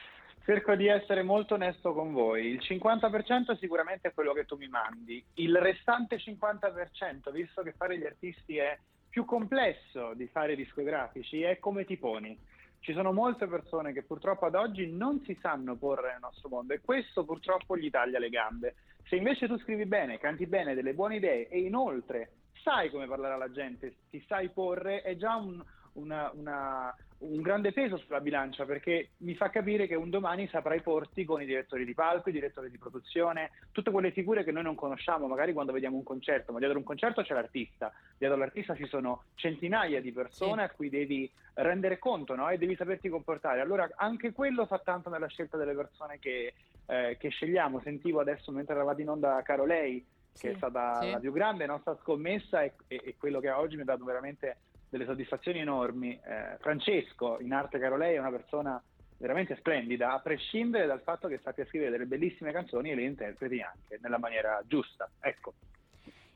Cerco 0.44 0.74
di 0.74 0.88
essere 0.88 1.22
molto 1.22 1.54
onesto 1.54 1.92
con 1.92 2.12
voi. 2.12 2.46
Il 2.46 2.60
50% 2.60 3.56
sicuramente 3.58 4.08
è 4.08 4.12
quello 4.12 4.32
che 4.32 4.44
tu 4.44 4.56
mi 4.56 4.66
mandi. 4.66 5.24
Il 5.34 5.56
restante 5.56 6.16
50%, 6.16 7.30
visto 7.30 7.62
che 7.62 7.72
fare 7.72 7.96
gli 7.96 8.04
artisti 8.04 8.56
è 8.56 8.76
più 9.08 9.24
complesso 9.24 10.14
di 10.14 10.26
fare 10.26 10.56
discografici, 10.56 11.42
è 11.42 11.58
come 11.58 11.84
ti 11.84 11.96
poni 11.96 12.36
ci 12.82 12.92
sono 12.94 13.12
molte 13.12 13.46
persone 13.46 13.92
che 13.92 14.02
purtroppo 14.02 14.46
ad 14.46 14.56
oggi 14.56 14.90
non 14.90 15.22
si 15.24 15.38
sanno 15.40 15.76
porre 15.76 16.10
nel 16.10 16.20
nostro 16.20 16.48
mondo 16.48 16.74
e 16.74 16.80
questo 16.80 17.24
purtroppo 17.24 17.76
gli 17.76 17.88
taglia 17.90 18.18
le 18.18 18.28
gambe. 18.28 18.74
Se 19.04 19.14
invece 19.14 19.46
tu 19.46 19.56
scrivi 19.58 19.86
bene, 19.86 20.18
canti 20.18 20.46
bene, 20.46 20.74
delle 20.74 20.92
buone 20.92 21.16
idee 21.16 21.48
e 21.48 21.60
inoltre 21.60 22.32
sai 22.64 22.90
come 22.90 23.06
parlare 23.06 23.34
alla 23.34 23.52
gente, 23.52 23.94
ti 24.10 24.22
sai 24.26 24.48
porre, 24.48 25.02
è 25.02 25.16
già 25.16 25.36
un, 25.36 25.62
una, 25.94 26.30
una, 26.34 26.94
un 27.18 27.40
grande 27.40 27.72
peso 27.72 27.96
sulla 27.98 28.20
bilancia 28.20 28.64
perché 28.64 29.10
mi 29.18 29.34
fa 29.34 29.50
capire 29.50 29.86
che 29.86 29.94
un 29.94 30.10
domani 30.10 30.48
saprai 30.48 30.80
porti 30.80 31.24
con 31.24 31.40
i 31.42 31.46
direttori 31.46 31.84
di 31.84 31.94
palco, 31.94 32.28
i 32.28 32.32
direttori 32.32 32.70
di 32.70 32.78
produzione, 32.78 33.50
tutte 33.72 33.90
quelle 33.90 34.10
figure 34.10 34.44
che 34.44 34.52
noi 34.52 34.62
non 34.62 34.74
conosciamo 34.74 35.26
magari 35.26 35.52
quando 35.52 35.72
vediamo 35.72 35.96
un 35.96 36.02
concerto, 36.02 36.52
ma 36.52 36.58
dietro 36.58 36.78
un 36.78 36.84
concerto 36.84 37.22
c'è 37.22 37.34
l'artista, 37.34 37.92
dietro 38.16 38.36
l'artista 38.36 38.74
ci 38.74 38.86
sono 38.86 39.24
centinaia 39.34 40.00
di 40.00 40.12
persone 40.12 40.64
sì. 40.64 40.70
a 40.70 40.74
cui 40.74 40.88
devi 40.88 41.30
rendere 41.54 41.98
conto 41.98 42.34
no? 42.34 42.48
e 42.48 42.58
devi 42.58 42.76
saperti 42.76 43.08
comportare. 43.08 43.60
Allora 43.60 43.88
anche 43.96 44.32
quello 44.32 44.66
fa 44.66 44.78
tanto 44.78 45.10
nella 45.10 45.28
scelta 45.28 45.56
delle 45.56 45.74
persone 45.74 46.18
che, 46.18 46.54
eh, 46.86 47.16
che 47.18 47.28
scegliamo. 47.28 47.80
Sentivo 47.80 48.20
adesso 48.20 48.50
mentre 48.52 48.74
eravate 48.74 49.02
in 49.02 49.10
onda 49.10 49.42
Caro 49.42 49.66
Lei, 49.66 50.04
che 50.32 50.38
sì, 50.38 50.46
è 50.46 50.54
stata 50.54 51.00
sì. 51.02 51.10
la 51.10 51.18
più 51.18 51.30
grande 51.30 51.66
nostra 51.66 51.96
scommessa 52.00 52.62
e, 52.62 52.72
e, 52.88 53.00
e 53.04 53.16
quello 53.18 53.38
che 53.38 53.50
oggi 53.50 53.76
mi 53.76 53.82
ha 53.82 53.84
dato 53.84 54.04
veramente 54.04 54.56
delle 54.92 55.06
soddisfazioni 55.06 55.58
enormi. 55.58 56.20
Eh, 56.22 56.58
Francesco, 56.60 57.38
in 57.40 57.54
arte 57.54 57.78
caro 57.78 57.96
lei, 57.96 58.16
è 58.16 58.18
una 58.18 58.30
persona 58.30 58.80
veramente 59.16 59.56
splendida, 59.56 60.12
a 60.12 60.20
prescindere 60.20 60.86
dal 60.86 61.00
fatto 61.00 61.28
che 61.28 61.40
sappia 61.42 61.64
scrivere 61.64 61.92
delle 61.92 62.04
bellissime 62.04 62.52
canzoni 62.52 62.90
e 62.90 62.94
le 62.94 63.04
interpreti 63.04 63.62
anche 63.62 63.98
nella 64.02 64.18
maniera 64.18 64.60
giusta. 64.66 65.10
Ecco. 65.20 65.54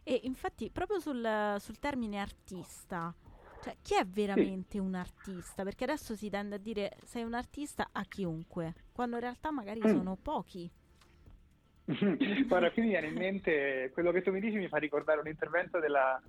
E 0.03 0.21
infatti, 0.23 0.71
proprio 0.71 1.01
sul, 1.01 1.57
sul 1.59 1.79
termine 1.79 2.19
artista, 2.19 3.12
cioè, 3.62 3.77
chi 3.83 3.95
è 3.97 4.07
veramente 4.07 4.73
sì. 4.73 4.79
un 4.79 4.95
artista? 4.95 5.62
Perché 5.62 5.85
adesso 5.85 6.14
si 6.14 6.31
tende 6.31 6.55
a 6.55 6.59
dire 6.59 6.97
sei 7.05 7.25
un 7.25 7.35
artista 7.35 7.88
a 7.92 8.05
chiunque, 8.05 8.73
quando 8.92 9.16
in 9.16 9.23
realtà 9.23 9.51
magari 9.51 9.81
mm. 9.81 9.88
sono 9.88 10.16
pochi. 10.16 10.71
Guarda, 12.47 12.71
qui 12.71 12.83
mi 12.83 12.88
viene 12.88 13.09
in 13.09 13.14
mente 13.14 13.90
quello 13.92 14.12
che 14.12 14.23
tu 14.23 14.31
mi 14.31 14.40
dici, 14.40 14.57
mi 14.57 14.69
fa 14.69 14.79
ricordare 14.79 15.21
un 15.21 15.27
intervento 15.27 15.79
della, 15.79 16.21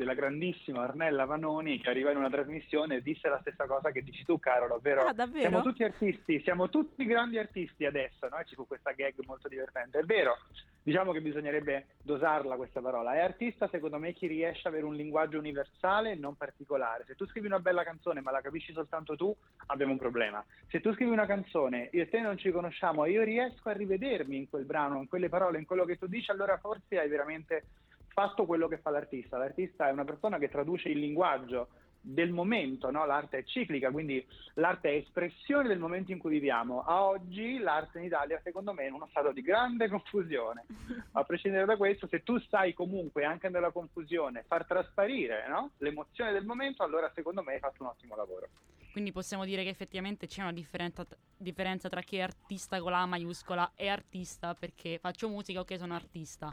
della 0.00 0.14
grandissima 0.14 0.80
Ornella 0.80 1.26
Vanoni 1.26 1.78
che 1.78 1.90
arriva 1.90 2.10
in 2.10 2.16
una 2.16 2.30
trasmissione 2.30 2.96
e 2.96 3.02
disse 3.02 3.28
la 3.28 3.38
stessa 3.42 3.66
cosa 3.66 3.90
che 3.90 4.02
dici 4.02 4.24
tu 4.24 4.38
Carolo, 4.38 4.76
ovvero 4.76 5.02
ah, 5.02 5.14
siamo 5.34 5.60
tutti 5.60 5.84
artisti, 5.84 6.40
siamo 6.40 6.70
tutti 6.70 7.04
grandi 7.04 7.36
artisti 7.36 7.84
adesso, 7.84 8.26
no? 8.30 8.42
ci 8.46 8.54
fu 8.54 8.66
questa 8.66 8.92
gag 8.92 9.12
molto 9.26 9.46
divertente, 9.46 9.98
è 9.98 10.04
vero, 10.04 10.38
diciamo 10.82 11.12
che 11.12 11.20
bisognerebbe 11.20 11.88
dosarla 12.02 12.56
questa 12.56 12.80
parola, 12.80 13.12
è 13.12 13.18
artista 13.18 13.68
secondo 13.68 13.98
me 13.98 14.14
chi 14.14 14.26
riesce 14.26 14.68
ad 14.68 14.72
avere 14.72 14.86
un 14.86 14.94
linguaggio 14.94 15.38
universale 15.38 16.12
e 16.12 16.14
non 16.14 16.34
particolare, 16.34 17.04
se 17.06 17.14
tu 17.14 17.26
scrivi 17.26 17.46
una 17.46 17.60
bella 17.60 17.84
canzone 17.84 18.22
ma 18.22 18.30
la 18.30 18.40
capisci 18.40 18.72
soltanto 18.72 19.16
tu 19.16 19.36
abbiamo 19.66 19.92
un 19.92 19.98
problema, 19.98 20.42
se 20.68 20.80
tu 20.80 20.94
scrivi 20.94 21.10
una 21.10 21.26
canzone 21.26 21.90
io 21.92 22.04
e 22.04 22.08
te 22.08 22.20
non 22.20 22.38
ci 22.38 22.50
conosciamo 22.50 23.04
e 23.04 23.10
io 23.10 23.22
riesco 23.22 23.68
a 23.68 23.72
rivedermi 23.72 24.34
in 24.34 24.48
quel 24.48 24.64
brano, 24.64 24.96
in 24.96 25.08
quelle 25.08 25.28
parole, 25.28 25.58
in 25.58 25.66
quello 25.66 25.84
che 25.84 25.98
tu 25.98 26.06
dici, 26.06 26.30
allora 26.30 26.56
forse 26.56 26.98
hai 26.98 27.08
veramente 27.10 27.64
fatto 28.12 28.46
quello 28.46 28.68
che 28.68 28.78
fa 28.78 28.90
l'artista. 28.90 29.38
L'artista 29.38 29.88
è 29.88 29.92
una 29.92 30.04
persona 30.04 30.38
che 30.38 30.48
traduce 30.48 30.88
il 30.88 30.98
linguaggio 30.98 31.68
del 32.02 32.30
momento, 32.30 32.90
no? 32.90 33.04
l'arte 33.04 33.38
è 33.38 33.44
ciclica, 33.44 33.90
quindi 33.90 34.26
l'arte 34.54 34.90
è 34.90 34.94
espressione 34.94 35.68
del 35.68 35.78
momento 35.78 36.12
in 36.12 36.18
cui 36.18 36.30
viviamo. 36.30 36.82
A 36.82 37.04
oggi 37.04 37.58
l'arte 37.58 37.98
in 37.98 38.06
Italia, 38.06 38.40
secondo 38.42 38.72
me, 38.72 38.84
è 38.84 38.86
in 38.88 38.94
uno 38.94 39.06
stato 39.10 39.32
di 39.32 39.42
grande 39.42 39.88
confusione. 39.88 40.64
A 41.12 41.24
prescindere 41.24 41.66
da 41.66 41.76
questo, 41.76 42.06
se 42.06 42.22
tu 42.22 42.38
sai 42.40 42.72
comunque 42.72 43.24
anche 43.24 43.48
nella 43.48 43.70
confusione 43.70 44.44
far 44.46 44.64
trasparire 44.64 45.46
no? 45.48 45.72
l'emozione 45.78 46.32
del 46.32 46.44
momento, 46.44 46.82
allora 46.82 47.10
secondo 47.14 47.42
me 47.42 47.54
hai 47.54 47.58
fatto 47.58 47.82
un 47.82 47.88
ottimo 47.90 48.16
lavoro. 48.16 48.48
Quindi 48.92 49.12
possiamo 49.12 49.44
dire 49.44 49.62
che 49.62 49.68
effettivamente 49.68 50.26
c'è 50.26 50.42
una 50.42 50.52
differenza, 50.52 51.06
differenza 51.36 51.88
tra 51.88 52.00
chi 52.00 52.16
è 52.16 52.22
artista 52.22 52.80
con 52.80 52.90
la 52.90 53.06
maiuscola 53.06 53.72
e 53.76 53.88
artista 53.88 54.54
perché 54.54 54.98
faccio 54.98 55.28
musica 55.28 55.60
o 55.60 55.64
che 55.64 55.78
sono 55.78 55.94
artista. 55.94 56.52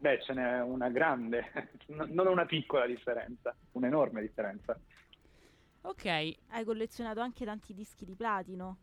Beh, 0.00 0.22
ce 0.22 0.32
n'è 0.32 0.62
una 0.62 0.88
grande, 0.88 1.44
non 2.08 2.26
una 2.26 2.46
piccola 2.46 2.86
differenza, 2.86 3.54
un'enorme 3.72 4.22
differenza. 4.22 4.78
Ok, 5.82 6.04
hai 6.06 6.64
collezionato 6.64 7.20
anche 7.20 7.44
tanti 7.44 7.74
dischi 7.74 8.06
di 8.06 8.14
platino? 8.14 8.78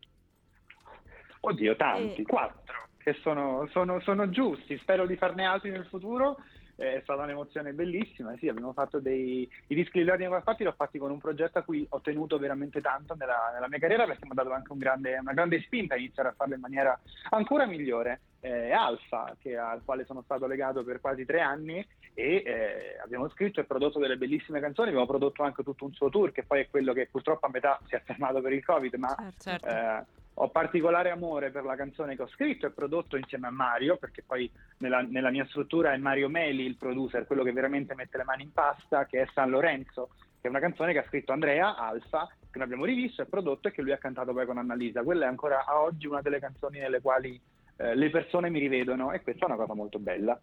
Oddio, 1.40 1.74
tanti, 1.74 2.22
e... 2.22 2.24
quattro, 2.24 2.88
che 2.98 3.14
sono, 3.14 3.66
sono, 3.70 4.00
sono 4.00 4.28
giusti, 4.30 4.78
spero 4.78 5.06
di 5.06 5.16
farne 5.16 5.44
altri 5.44 5.70
nel 5.70 5.86
futuro 5.86 6.36
è 6.78 7.00
stata 7.02 7.24
un'emozione 7.24 7.72
bellissima. 7.72 8.36
Sì, 8.36 8.48
abbiamo 8.48 8.72
fatto 8.72 9.00
dei 9.00 9.50
i 9.66 9.74
dischi 9.74 10.04
di 10.04 10.08
infatti 10.08 10.62
li 10.62 10.68
ho 10.68 10.74
fatti 10.76 10.98
con 10.98 11.10
un 11.10 11.18
progetto 11.18 11.58
a 11.58 11.62
cui 11.62 11.84
ho 11.88 12.00
tenuto 12.00 12.38
veramente 12.38 12.80
tanto 12.80 13.16
nella, 13.16 13.50
nella 13.52 13.68
mia 13.68 13.80
carriera 13.80 14.06
perché 14.06 14.24
mi 14.24 14.30
ha 14.30 14.34
dato 14.34 14.52
anche 14.52 14.70
un 14.70 14.78
grande, 14.78 15.18
una 15.18 15.32
grande 15.32 15.60
spinta 15.62 15.94
a 15.94 15.98
iniziare 15.98 16.28
a 16.28 16.34
farlo 16.36 16.54
in 16.54 16.60
maniera 16.60 16.98
ancora 17.30 17.66
migliore. 17.66 18.20
Eh, 18.40 18.70
Alfa, 18.70 19.34
che, 19.40 19.56
al 19.56 19.82
quale 19.84 20.04
sono 20.04 20.22
stato 20.22 20.46
legato 20.46 20.84
per 20.84 21.00
quasi 21.00 21.24
tre 21.24 21.40
anni 21.40 21.84
e 22.14 22.42
eh, 22.44 22.98
abbiamo 23.02 23.28
scritto 23.30 23.60
e 23.60 23.64
prodotto 23.64 23.98
delle 23.98 24.16
bellissime 24.16 24.60
canzoni, 24.60 24.88
abbiamo 24.88 25.06
prodotto 25.06 25.42
anche 25.42 25.62
tutto 25.62 25.84
un 25.84 25.92
suo 25.92 26.08
tour 26.08 26.30
che 26.32 26.44
poi 26.44 26.60
è 26.60 26.68
quello 26.70 26.92
che 26.92 27.08
purtroppo 27.10 27.46
a 27.46 27.50
metà 27.50 27.80
si 27.86 27.94
è 27.94 28.02
fermato 28.04 28.40
per 28.40 28.52
il 28.52 28.64
Covid, 28.64 28.94
ma 28.94 29.14
certo. 29.16 29.42
certo. 29.42 29.66
Eh, 29.66 30.26
ho 30.40 30.50
particolare 30.50 31.10
amore 31.10 31.50
per 31.50 31.64
la 31.64 31.74
canzone 31.74 32.14
che 32.14 32.22
ho 32.22 32.28
scritto 32.28 32.66
e 32.66 32.70
prodotto 32.70 33.16
insieme 33.16 33.48
a 33.48 33.50
Mario, 33.50 33.96
perché 33.96 34.22
poi 34.22 34.50
nella, 34.78 35.00
nella, 35.00 35.30
mia 35.30 35.44
struttura 35.46 35.92
è 35.92 35.96
Mario 35.96 36.28
Meli 36.28 36.64
il 36.64 36.76
producer, 36.76 37.26
quello 37.26 37.42
che 37.42 37.52
veramente 37.52 37.94
mette 37.94 38.18
le 38.18 38.24
mani 38.24 38.44
in 38.44 38.52
pasta, 38.52 39.04
che 39.06 39.22
è 39.22 39.28
San 39.32 39.50
Lorenzo, 39.50 40.10
che 40.40 40.46
è 40.46 40.48
una 40.48 40.60
canzone 40.60 40.92
che 40.92 41.00
ha 41.00 41.06
scritto 41.06 41.32
Andrea 41.32 41.76
Alfa, 41.76 42.28
che 42.28 42.58
noi 42.58 42.66
abbiamo 42.66 42.84
rivisto 42.84 43.22
e 43.22 43.26
prodotto 43.26 43.66
e 43.66 43.72
che 43.72 43.82
lui 43.82 43.92
ha 43.92 43.98
cantato 43.98 44.32
poi 44.32 44.46
con 44.46 44.58
Annalisa. 44.58 45.02
Quella 45.02 45.24
è 45.24 45.28
ancora 45.28 45.64
a 45.64 45.80
oggi 45.80 46.06
una 46.06 46.22
delle 46.22 46.38
canzoni 46.38 46.78
nelle 46.78 47.00
quali 47.00 47.40
eh, 47.78 47.94
le 47.94 48.10
persone 48.10 48.50
mi 48.50 48.58
rivedono 48.58 49.12
e 49.12 49.22
questa 49.22 49.46
è 49.46 49.48
una 49.48 49.56
cosa 49.56 49.74
molto 49.74 49.98
bella. 49.98 50.38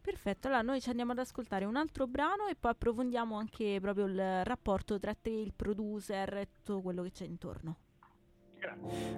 Perfetto, 0.00 0.46
allora 0.46 0.62
noi 0.62 0.80
ci 0.80 0.88
andiamo 0.88 1.12
ad 1.12 1.18
ascoltare 1.18 1.64
un 1.64 1.76
altro 1.76 2.06
brano 2.06 2.46
e 2.46 2.54
poi 2.54 2.70
approfondiamo 2.70 3.36
anche 3.36 3.78
proprio 3.80 4.06
il 4.06 4.44
rapporto 4.44 4.98
tra 4.98 5.14
te, 5.14 5.30
il 5.30 5.52
producer 5.54 6.36
e 6.36 6.48
tutto 6.50 6.80
quello 6.80 7.02
che 7.02 7.10
c'è 7.10 7.24
intorno. 7.24 7.78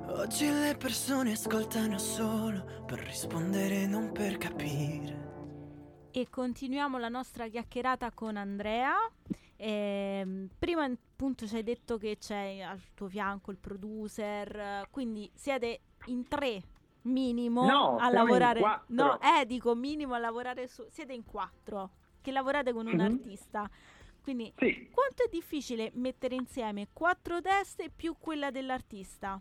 Oggi 0.07 0.47
le 0.47 0.77
persone 0.79 1.33
ascoltano 1.33 1.99
solo 1.99 2.85
per 2.87 2.99
rispondere, 3.01 3.87
non 3.87 4.13
per 4.13 4.37
capire. 4.37 5.27
E 6.11 6.29
continuiamo 6.29 6.99
la 6.99 7.09
nostra 7.09 7.47
chiacchierata 7.49 8.11
con 8.13 8.37
Andrea. 8.37 8.95
Eh, 9.57 10.49
prima 10.59 10.85
appunto 10.85 11.47
ci 11.47 11.55
hai 11.55 11.63
detto 11.63 11.99
che 11.99 12.17
c'è 12.19 12.61
al 12.61 12.81
tuo 12.95 13.09
fianco 13.09 13.51
il 13.51 13.59
producer, 13.59 14.87
quindi 14.91 15.31
siete 15.35 15.81
in 16.07 16.27
tre 16.29 16.63
minimo 17.09 17.67
no, 17.67 17.97
a 17.97 18.11
lavorare. 18.11 18.61
No, 18.89 19.19
eh, 19.21 19.47
dico 19.47 19.75
minimo 19.75 20.15
a 20.15 20.19
lavorare 20.19 20.67
su. 20.69 20.87
Siete 20.89 21.13
in 21.13 21.25
quattro 21.25 21.91
che 22.21 22.31
lavorate 22.33 22.73
con 22.73 22.87
un 22.87 22.95
mm-hmm. 22.95 23.05
artista. 23.05 23.71
Quindi, 24.23 24.53
sì. 24.59 24.91
quanto 24.93 25.25
è 25.25 25.29
difficile 25.31 25.91
mettere 25.95 26.35
insieme 26.35 26.89
quattro 26.93 27.41
teste 27.41 27.91
più 27.95 28.17
quella 28.19 28.51
dell'artista? 28.51 29.41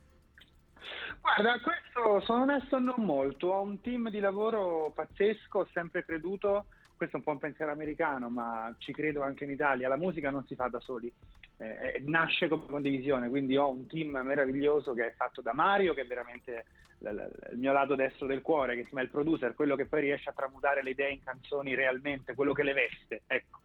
Guarda, 1.20 1.60
questo 1.60 2.22
sono 2.26 2.44
onesto 2.44 2.80
non 2.80 3.04
molto, 3.04 3.48
ho 3.48 3.62
un 3.62 3.82
team 3.82 4.10
di 4.10 4.20
lavoro 4.20 4.92
pazzesco, 4.96 5.60
ho 5.60 5.68
sempre 5.74 6.06
creduto, 6.06 6.68
questo 6.98 7.16
è 7.16 7.20
un 7.20 7.26
po' 7.26 7.32
un 7.32 7.38
pensiero 7.38 7.72
americano, 7.72 8.30
ma 8.30 8.74
ci 8.80 8.92
credo 8.92 9.22
anche 9.22 9.46
in 9.46 9.52
Italia, 9.52 9.88
la 9.88 9.96
musica 9.96 10.30
non 10.30 10.46
si 10.46 10.56
fa 10.56 10.68
da 10.68 10.80
soli, 10.80 11.12
eh, 11.58 11.66
eh 11.68 12.04
nasce 12.06 12.48
come 12.48 12.66
condivisione, 12.66 13.30
quindi 13.30 13.56
ho 13.56 13.70
un 13.70 13.88
team 13.88 14.18
meraviglioso 14.18 14.94
che 14.94 15.08
è 15.08 15.14
fatto 15.16 15.42
da 15.42 15.54
Mario, 15.54 15.94
che 15.94 16.02
è 16.02 16.08
veramente 16.08 16.66
l- 17.00 17.10
l- 17.10 17.50
il 17.52 17.58
mio 17.58 17.72
lato 17.72 17.96
destro 17.96 18.28
del 18.28 18.42
cuore, 18.42 18.74
che 18.74 18.82
insomma 18.82 19.02
è 19.02 19.04
il 19.04 19.12
producer, 19.12 19.54
quello 19.54 19.76
che 19.76 19.86
poi 19.86 20.02
riesce 20.02 20.30
a 20.30 20.34
tramutare 20.34 20.84
le 20.84 20.90
idee 20.90 21.12
in 21.12 21.24
canzoni 21.24 21.76
realmente, 21.76 22.34
quello 22.34 22.54
che 22.54 22.64
le 22.64 22.74
veste, 22.74 23.22
ecco. 23.28 23.60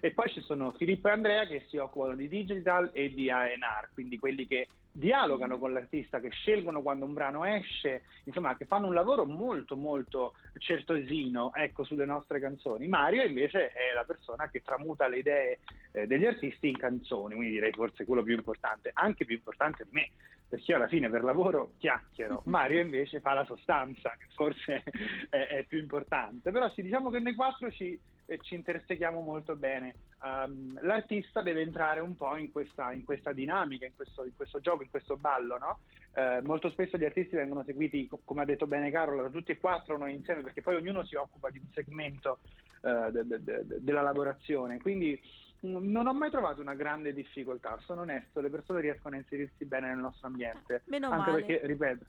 E 0.00 0.10
poi 0.10 0.28
ci 0.30 0.40
sono 0.40 0.72
Filippo 0.72 1.08
e 1.08 1.12
Andrea 1.12 1.46
che 1.46 1.64
si 1.68 1.76
occupano 1.76 2.16
di 2.16 2.26
digital 2.26 2.90
e 2.92 3.14
di 3.14 3.30
ANR, 3.30 3.90
quindi 3.94 4.18
quelli 4.18 4.46
che 4.46 4.66
dialogano 4.92 5.58
con 5.58 5.72
l'artista, 5.72 6.20
che 6.20 6.28
scelgono 6.28 6.82
quando 6.82 7.06
un 7.06 7.14
brano 7.14 7.44
esce, 7.44 8.02
insomma, 8.24 8.56
che 8.56 8.66
fanno 8.66 8.86
un 8.86 8.94
lavoro 8.94 9.24
molto 9.24 9.74
molto 9.74 10.34
certosino 10.58 11.52
ecco, 11.54 11.84
sulle 11.84 12.04
nostre 12.04 12.38
canzoni. 12.38 12.86
Mario 12.86 13.24
invece 13.24 13.72
è 13.72 13.94
la 13.94 14.04
persona 14.04 14.48
che 14.50 14.62
tramuta 14.62 15.08
le 15.08 15.18
idee 15.18 15.58
eh, 15.92 16.06
degli 16.06 16.26
artisti 16.26 16.68
in 16.68 16.76
canzoni, 16.76 17.34
quindi 17.34 17.54
direi 17.54 17.72
forse 17.72 18.04
quello 18.04 18.22
più 18.22 18.34
importante, 18.34 18.90
anche 18.92 19.24
più 19.24 19.36
importante 19.36 19.84
di 19.84 19.90
me, 19.92 20.10
perché 20.48 20.70
io 20.70 20.76
alla 20.76 20.88
fine 20.88 21.08
per 21.08 21.24
lavoro 21.24 21.72
chiacchiero, 21.78 22.42
Mario 22.46 22.80
invece 22.80 23.20
fa 23.20 23.32
la 23.32 23.44
sostanza, 23.44 24.14
che 24.18 24.26
forse 24.34 24.82
è, 25.30 25.36
è 25.36 25.64
più 25.64 25.78
importante. 25.78 26.50
Però 26.50 26.70
sì, 26.70 26.82
diciamo 26.82 27.10
che 27.10 27.18
noi 27.18 27.34
quattro 27.34 27.70
ci 27.70 27.98
e 28.32 28.38
ci 28.40 28.54
intersechiamo 28.54 29.20
molto 29.20 29.56
bene. 29.56 29.94
Um, 30.22 30.78
l'artista 30.82 31.42
deve 31.42 31.60
entrare 31.60 32.00
un 32.00 32.16
po' 32.16 32.36
in 32.36 32.50
questa, 32.50 32.92
in 32.92 33.04
questa 33.04 33.32
dinamica, 33.32 33.84
in 33.84 33.94
questo, 33.94 34.24
in 34.24 34.34
questo, 34.34 34.60
gioco, 34.60 34.82
in 34.82 34.90
questo 34.90 35.16
ballo. 35.16 35.58
No? 35.58 35.78
Uh, 36.14 36.44
molto 36.46 36.70
spesso 36.70 36.96
gli 36.96 37.04
artisti 37.04 37.36
vengono 37.36 37.62
seguiti, 37.64 38.08
come 38.24 38.42
ha 38.42 38.46
detto 38.46 38.66
bene 38.66 38.90
Carlo, 38.90 39.20
da 39.20 39.28
tutti 39.28 39.52
e 39.52 39.58
quattro 39.58 39.98
noi 39.98 40.14
insieme, 40.14 40.42
perché 40.42 40.62
poi 40.62 40.76
ognuno 40.76 41.04
si 41.04 41.14
occupa 41.14 41.50
di 41.50 41.58
un 41.58 41.66
segmento 41.72 42.38
uh, 42.82 43.10
de, 43.10 43.26
de, 43.26 43.42
de, 43.42 43.64
della 43.80 44.02
lavorazione. 44.02 44.80
Quindi 44.80 45.20
mm, 45.66 45.90
non 45.90 46.06
ho 46.06 46.14
mai 46.14 46.30
trovato 46.30 46.60
una 46.60 46.74
grande 46.74 47.12
difficoltà, 47.12 47.78
sono 47.80 48.02
onesto, 48.02 48.40
le 48.40 48.50
persone 48.50 48.80
riescono 48.80 49.16
a 49.16 49.18
inserirsi 49.18 49.66
bene 49.66 49.88
nel 49.88 49.98
nostro 49.98 50.28
ambiente. 50.28 50.82
Meno 50.86 51.10
anche 51.10 51.30
male. 51.30 51.44
perché, 51.44 51.66
ripeto, 51.66 52.04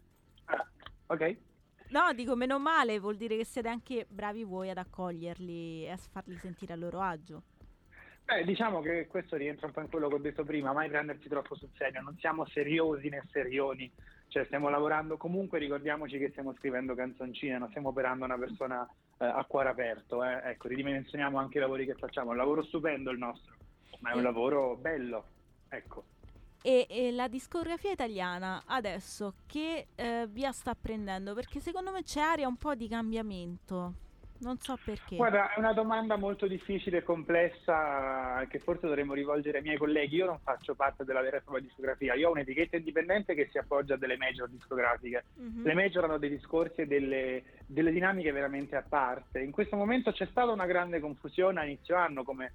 ah, 0.46 0.68
ok? 1.08 1.38
No, 1.89 2.13
dico 2.13 2.36
meno 2.36 2.60
male, 2.60 3.00
vuol 3.00 3.17
dire 3.17 3.38
che 3.38 3.46
siete 3.46 3.67
anche 3.67 4.06
bravi 4.10 4.43
voi 4.43 4.69
ad 4.69 4.78
accoglierli 4.78 5.86
e 5.86 5.89
a 5.91 5.98
farli 5.98 6.36
sentire 6.38 6.74
a 6.74 6.76
loro 6.76 7.02
agio. 7.02 7.43
Beh, 8.26 8.46
diciamo 8.46 8.82
che 8.82 9.08
questo 9.08 9.36
rientra 9.36 9.67
un 9.67 9.74
po' 9.74 9.82
in 9.82 9.89
quello 9.89 10.08
che 10.08 10.15
ho 10.15 10.19
detto 10.19 10.46
prima, 10.46 10.72
mai 10.72 10.88
prenderci 10.88 11.28
troppo 11.28 11.56
sul 11.56 11.69
serio, 11.78 12.02
non 12.02 12.17
siamo 12.19 12.46
seriosi 12.46 13.10
né 13.10 13.22
serioni, 13.32 13.91
cioè 14.30 14.46
stiamo 14.46 14.69
lavorando, 14.69 15.17
comunque 15.17 15.60
ricordiamoci 15.60 16.17
che 16.17 16.30
stiamo 16.30 16.54
scrivendo 16.56 16.96
canzoncine, 16.96 17.58
non 17.58 17.69
stiamo 17.69 17.89
operando 17.89 18.24
una 18.24 18.38
persona 18.38 18.88
eh, 19.19 19.26
a 19.26 19.43
cuore 19.46 19.69
aperto, 19.69 20.24
eh. 20.24 20.39
ecco, 20.52 20.69
ridimensioniamo 20.69 21.38
anche 21.38 21.58
i 21.58 21.62
lavori 21.62 21.86
che 21.86 21.96
facciamo, 21.96 22.30
è 22.30 22.32
un 22.32 22.38
lavoro 22.38 22.63
stupendo 22.63 23.12
il 23.12 23.17
nostro, 23.17 23.56
ma 24.00 24.12
è 24.12 24.15
un 24.15 24.24
lavoro 24.24 24.78
bello, 24.78 25.26
ecco. 25.67 26.06
E, 26.65 26.88
e, 26.89 27.12
la 27.12 27.28
discografia 27.28 27.91
italiana 27.91 28.63
adesso 28.65 29.34
che 29.45 29.88
eh, 29.95 30.28
via 30.30 30.54
sta 30.54 30.73
prendendo? 30.76 31.34
Perché 31.34 31.60
secondo 31.60 31.91
me 31.91 32.04
c'è 32.04 32.21
aria 32.21 32.47
un 32.47 32.56
po' 32.56 32.73
di 32.73 32.88
cambiamento. 32.88 33.95
Non 34.39 34.58
so 34.60 34.78
perché. 34.84 35.17
Guarda, 35.17 35.54
è 35.54 35.60
una 35.60 35.73
domanda 35.73 36.15
molto 36.15 36.47
difficile 36.47 36.99
e 36.99 37.04
complessa 37.04 38.45
che 38.49 38.60
forse 38.60 38.88
dovremmo 38.88 39.13
rivolgere 39.13 39.58
ai 39.58 39.63
miei 39.63 39.78
colleghi. 39.78 40.15
Io 40.15 40.26
non 40.26 40.39
faccio 40.39 40.73
parte 40.73 41.04
della 41.04 41.21
vera 41.21 41.38
e 41.38 41.41
propria 41.41 41.63
discografia, 41.63 42.13
io 42.13 42.30
ho 42.30 42.32
un'etichetta 42.32 42.78
indipendente 42.78 43.36
che 43.36 43.49
si 43.52 43.58
appoggia 43.58 43.95
a 43.95 43.97
delle 43.97 44.17
major 44.17 44.49
discografiche. 44.49 45.26
Mm-hmm. 45.39 45.65
Le 45.65 45.73
major 45.73 46.04
hanno 46.06 46.17
dei 46.17 46.30
discorsi 46.30 46.82
e 46.82 46.88
delle, 46.88 47.43
delle 47.65 47.91
dinamiche 47.91 48.32
veramente 48.32 48.76
a 48.78 48.84
parte. 48.88 49.39
In 49.39 49.52
questo 49.52 49.76
momento 49.76 50.12
c'è 50.12 50.28
stata 50.30 50.52
una 50.52 50.65
grande 50.65 50.99
confusione 50.99 51.60
a 51.60 51.65
inizio 51.65 51.95
anno, 51.95 52.23
come 52.23 52.54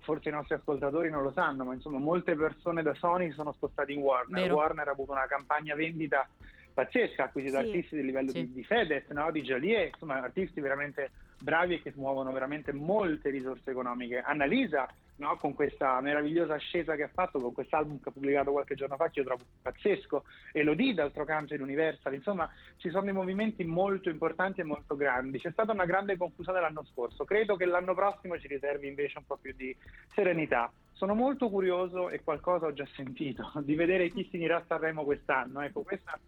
forse 0.00 0.28
i 0.28 0.32
nostri 0.32 0.54
ascoltatori 0.54 1.08
non 1.10 1.22
lo 1.22 1.32
sanno, 1.32 1.64
ma 1.64 1.74
insomma 1.74 1.98
molte 1.98 2.34
persone 2.34 2.82
da 2.82 2.94
Sony 2.94 3.32
sono 3.32 3.52
spostate 3.52 3.92
in 3.92 4.00
Warner. 4.00 4.42
Vero. 4.42 4.56
Warner 4.56 4.88
ha 4.88 4.92
avuto 4.92 5.12
una 5.12 5.26
campagna 5.26 5.74
vendita 5.74 6.28
pazzesca, 6.72 7.22
ha 7.22 7.26
acquisito 7.26 7.58
sì. 7.58 7.66
artisti 7.66 7.96
del 7.96 8.06
livello 8.06 8.30
sì. 8.30 8.46
di, 8.46 8.52
di, 8.52 8.64
Fedez, 8.64 9.08
no? 9.10 9.30
di 9.30 9.42
Joliet, 9.42 9.92
insomma 9.92 10.22
artisti 10.22 10.60
veramente 10.60 11.10
bravi 11.42 11.74
e 11.74 11.82
che 11.82 11.92
muovono 11.96 12.32
veramente 12.32 12.72
molte 12.72 13.30
risorse 13.30 13.70
economiche. 13.70 14.20
Annalisa, 14.20 14.88
no? 15.16 15.36
con 15.36 15.54
questa 15.54 16.00
meravigliosa 16.00 16.54
ascesa 16.54 16.94
che 16.94 17.02
ha 17.02 17.10
fatto, 17.12 17.40
con 17.40 17.52
quest'album 17.52 18.00
che 18.00 18.08
ha 18.08 18.12
pubblicato 18.12 18.52
qualche 18.52 18.74
giorno 18.74 18.96
fa, 18.96 19.10
che 19.10 19.20
io 19.20 19.26
trovo 19.26 19.44
pazzesco, 19.60 20.24
Elodie 20.52 20.94
d'altro 20.94 21.24
canto 21.24 21.54
in 21.54 21.62
Universal, 21.62 22.14
insomma 22.14 22.48
ci 22.76 22.90
sono 22.90 23.04
dei 23.04 23.12
movimenti 23.12 23.64
molto 23.64 24.08
importanti 24.08 24.60
e 24.60 24.64
molto 24.64 24.96
grandi. 24.96 25.38
C'è 25.38 25.50
stata 25.50 25.72
una 25.72 25.86
grande 25.86 26.16
confusione 26.16 26.60
l'anno 26.60 26.84
scorso, 26.84 27.24
credo 27.24 27.56
che 27.56 27.64
l'anno 27.64 27.94
prossimo 27.94 28.38
ci 28.38 28.46
riservi 28.46 28.88
invece 28.88 29.18
un 29.18 29.26
po' 29.26 29.36
più 29.36 29.52
di 29.54 29.76
serenità. 30.14 30.72
Sono 30.92 31.14
molto 31.14 31.50
curioso 31.50 32.10
e 32.10 32.22
qualcosa 32.22 32.66
ho 32.66 32.72
già 32.72 32.86
sentito 32.94 33.50
di 33.64 33.74
vedere 33.74 34.10
chi 34.10 34.24
finirà 34.24 34.58
a 34.58 34.64
Sanremo 34.66 35.04
quest'anno. 35.04 35.60
Ecco, 35.60 35.82
questa 35.82 36.18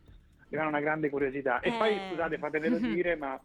fa 0.48 0.66
una 0.66 0.80
grande 0.80 1.10
curiosità. 1.10 1.60
E 1.60 1.70
eh. 1.70 1.76
poi, 1.76 1.98
scusate, 2.08 2.38
fatemelo 2.38 2.78
dire, 2.78 3.16
ma 3.16 3.40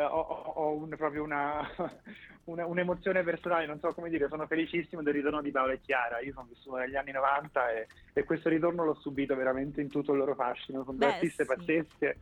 ho, 0.00 0.20
ho 0.54 0.72
un, 0.74 0.88
proprio 0.90 1.22
una, 1.22 1.68
una, 2.44 2.66
un'emozione 2.66 3.22
personale, 3.22 3.66
non 3.66 3.78
so 3.78 3.92
come 3.92 4.08
dire, 4.08 4.28
sono 4.28 4.46
felicissimo 4.46 5.02
del 5.02 5.14
ritorno 5.14 5.42
di 5.42 5.50
Paolo 5.50 5.72
e 5.72 5.80
Chiara. 5.80 6.20
Io 6.20 6.32
sono 6.32 6.48
vissuto 6.48 6.76
negli 6.76 6.96
anni 6.96 7.12
90 7.12 7.70
e, 7.72 7.86
e 8.12 8.24
questo 8.24 8.48
ritorno 8.48 8.84
l'ho 8.84 8.94
subito 8.94 9.34
veramente 9.34 9.80
in 9.80 9.88
tutto 9.88 10.12
il 10.12 10.18
loro 10.18 10.34
fascino. 10.34 10.84
Sono 10.84 10.96
due 10.96 11.06
artiste 11.06 11.44
sì. 11.44 11.54
pazzesche 11.54 12.18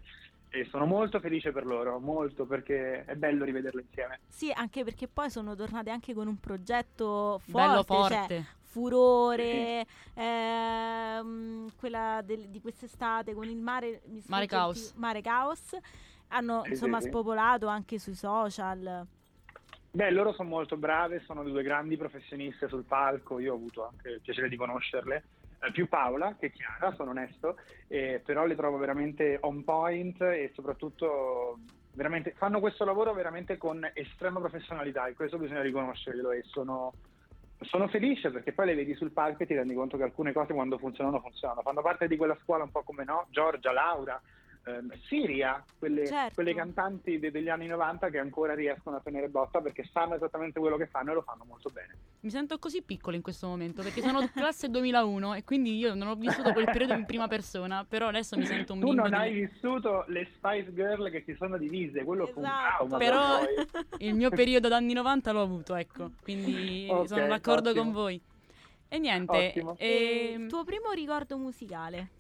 e 0.52 0.66
sono 0.68 0.84
molto 0.84 1.20
felice 1.20 1.52
per 1.52 1.64
loro, 1.64 2.00
molto 2.00 2.44
perché 2.44 3.04
è 3.04 3.14
bello 3.14 3.44
rivederle 3.44 3.82
insieme. 3.82 4.20
Sì, 4.26 4.50
anche 4.52 4.82
perché 4.82 5.06
poi 5.06 5.30
sono 5.30 5.54
tornate 5.54 5.90
anche 5.90 6.12
con 6.12 6.26
un 6.26 6.40
progetto 6.40 7.40
forte, 7.44 7.68
bello 7.68 7.82
forte. 7.84 8.26
Cioè, 8.26 8.44
Furore, 8.70 9.84
sì. 9.84 10.20
ehm, 10.20 11.72
quella 11.76 12.22
del, 12.24 12.48
di 12.48 12.60
quest'estate 12.60 13.34
con 13.34 13.48
il 13.48 13.60
mare, 13.60 14.02
mare 14.26 14.46
caos. 14.46 14.92
mare 14.94 15.20
caos. 15.22 15.76
Hanno 16.30 16.62
sì, 16.64 16.70
insomma 16.70 17.00
sì, 17.00 17.08
spopolato 17.08 17.66
anche 17.66 17.98
sui 17.98 18.14
social. 18.14 19.06
Beh, 19.92 20.10
loro 20.10 20.32
sono 20.32 20.48
molto 20.48 20.76
brave, 20.76 21.20
sono 21.20 21.42
due 21.42 21.62
grandi 21.62 21.96
professioniste 21.96 22.68
sul 22.68 22.84
palco, 22.84 23.40
io 23.40 23.52
ho 23.52 23.56
avuto 23.56 23.88
anche 23.88 24.08
il 24.10 24.20
piacere 24.20 24.48
di 24.48 24.56
conoscerle, 24.56 25.24
eh, 25.60 25.72
più 25.72 25.88
Paola 25.88 26.36
che 26.38 26.52
Chiara, 26.52 26.94
sono 26.94 27.10
onesto, 27.10 27.58
eh, 27.88 28.22
però 28.24 28.46
le 28.46 28.54
trovo 28.54 28.76
veramente 28.76 29.38
on 29.40 29.64
point 29.64 30.20
e 30.22 30.52
soprattutto 30.54 31.58
veramente, 31.94 32.34
fanno 32.36 32.60
questo 32.60 32.84
lavoro 32.84 33.12
veramente 33.12 33.56
con 33.56 33.88
estrema 33.92 34.38
professionalità 34.38 35.06
e 35.06 35.14
questo 35.14 35.38
bisogna 35.38 35.62
riconoscerglielo 35.62 36.30
e 36.30 36.42
sono 36.44 36.92
sono 37.62 37.88
felice 37.88 38.30
perché 38.30 38.52
poi 38.52 38.66
le 38.66 38.74
vedi 38.74 38.94
sul 38.94 39.10
palco 39.10 39.42
e 39.42 39.46
ti 39.46 39.54
rendi 39.54 39.74
conto 39.74 39.96
che 39.96 40.02
alcune 40.04 40.32
cose 40.32 40.54
quando 40.54 40.78
funzionano 40.78 41.20
funzionano. 41.20 41.60
Fanno 41.62 41.82
parte 41.82 42.08
di 42.08 42.16
quella 42.16 42.38
scuola 42.42 42.64
un 42.64 42.70
po' 42.70 42.82
come 42.82 43.04
no, 43.04 43.26
Giorgia, 43.30 43.72
Laura, 43.72 44.20
ehm, 44.64 44.92
Siria, 45.06 45.62
quelle, 45.78 46.06
certo. 46.06 46.34
quelle 46.34 46.54
cantanti 46.54 47.18
de- 47.18 47.30
degli 47.30 47.48
anni 47.48 47.66
90 47.66 48.10
che 48.10 48.18
ancora 48.18 48.54
riescono 48.54 48.96
a 48.96 49.00
tenere 49.00 49.28
botta 49.28 49.60
perché 49.60 49.88
sanno 49.90 50.14
esattamente 50.14 50.60
quello 50.60 50.76
che 50.76 50.86
fanno 50.86 51.12
e 51.12 51.14
lo 51.14 51.22
fanno 51.22 51.44
molto 51.44 51.70
bene. 51.70 51.96
Mi 52.20 52.30
sento 52.30 52.58
così 52.58 52.82
piccolo 52.82 53.16
in 53.16 53.22
questo 53.22 53.46
momento 53.46 53.82
perché 53.82 54.02
sono 54.02 54.28
classe 54.34 54.68
2001 54.68 55.34
e 55.34 55.44
quindi 55.44 55.76
io 55.76 55.94
non 55.94 56.08
ho 56.08 56.14
vissuto 56.14 56.52
quel 56.52 56.66
periodo 56.66 56.94
in 56.94 57.06
prima 57.06 57.28
persona, 57.28 57.84
però 57.88 58.08
adesso 58.08 58.36
mi 58.36 58.44
sento 58.44 58.74
un 58.74 58.80
tu 58.80 58.86
bimbo. 58.86 59.02
Tu 59.02 59.08
non 59.08 59.18
di... 59.20 59.26
hai 59.26 59.46
vissuto 59.46 60.04
le 60.08 60.28
Spice 60.34 60.72
Girl 60.74 61.10
che 61.10 61.22
si 61.24 61.34
sono 61.34 61.56
divise, 61.56 62.04
quello 62.04 62.24
esatto. 62.24 62.40
fu 62.40 62.40
un 62.40 62.46
esatto. 62.46 62.86
trauma. 62.86 62.98
Però 62.98 63.38
per 63.38 63.86
il 64.00 64.14
mio 64.14 64.30
periodo 64.30 64.68
d'anni 64.68 64.92
90 64.92 65.32
l'ho 65.32 65.42
avuto, 65.42 65.74
ecco, 65.74 66.10
quindi 66.22 66.86
okay, 66.88 67.06
sono 67.06 67.26
d'accordo 67.26 67.70
ottimo. 67.70 67.84
con 67.84 67.92
voi. 67.92 68.20
E 68.92 68.98
niente, 68.98 69.52
e... 69.52 69.64
E... 69.76 70.32
Ehm, 70.32 70.48
tuo 70.48 70.64
primo 70.64 70.90
ricordo 70.90 71.38
musicale? 71.38 72.18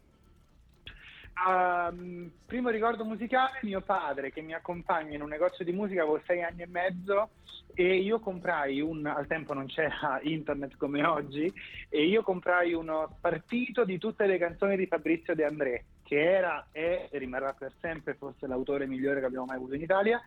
Um, 1.46 2.30
primo 2.44 2.68
ricordo 2.68 3.02
musicale, 3.02 3.60
mio 3.62 3.80
padre 3.80 4.30
che 4.30 4.42
mi 4.42 4.52
accompagna 4.52 5.14
in 5.14 5.22
un 5.22 5.28
negozio 5.30 5.64
di 5.64 5.72
musica 5.72 6.02
avevo 6.02 6.20
sei 6.26 6.42
anni 6.42 6.62
e 6.62 6.66
mezzo 6.66 7.30
e 7.72 7.96
io 7.96 8.20
comprai 8.20 8.82
un, 8.82 9.06
al 9.06 9.26
tempo 9.26 9.54
non 9.54 9.66
c'era 9.66 10.20
internet 10.22 10.76
come 10.76 11.02
oggi, 11.04 11.50
e 11.88 12.04
io 12.04 12.22
comprai 12.22 12.74
uno 12.74 13.16
partito 13.20 13.84
di 13.84 13.96
tutte 13.96 14.26
le 14.26 14.36
canzoni 14.36 14.76
di 14.76 14.86
Fabrizio 14.86 15.34
De 15.34 15.44
André, 15.44 15.84
che 16.02 16.20
era 16.20 16.66
e 16.72 17.08
rimarrà 17.12 17.54
per 17.54 17.72
sempre 17.80 18.14
forse 18.14 18.46
l'autore 18.46 18.86
migliore 18.86 19.20
che 19.20 19.26
abbiamo 19.26 19.46
mai 19.46 19.56
avuto 19.56 19.74
in 19.74 19.82
Italia, 19.82 20.20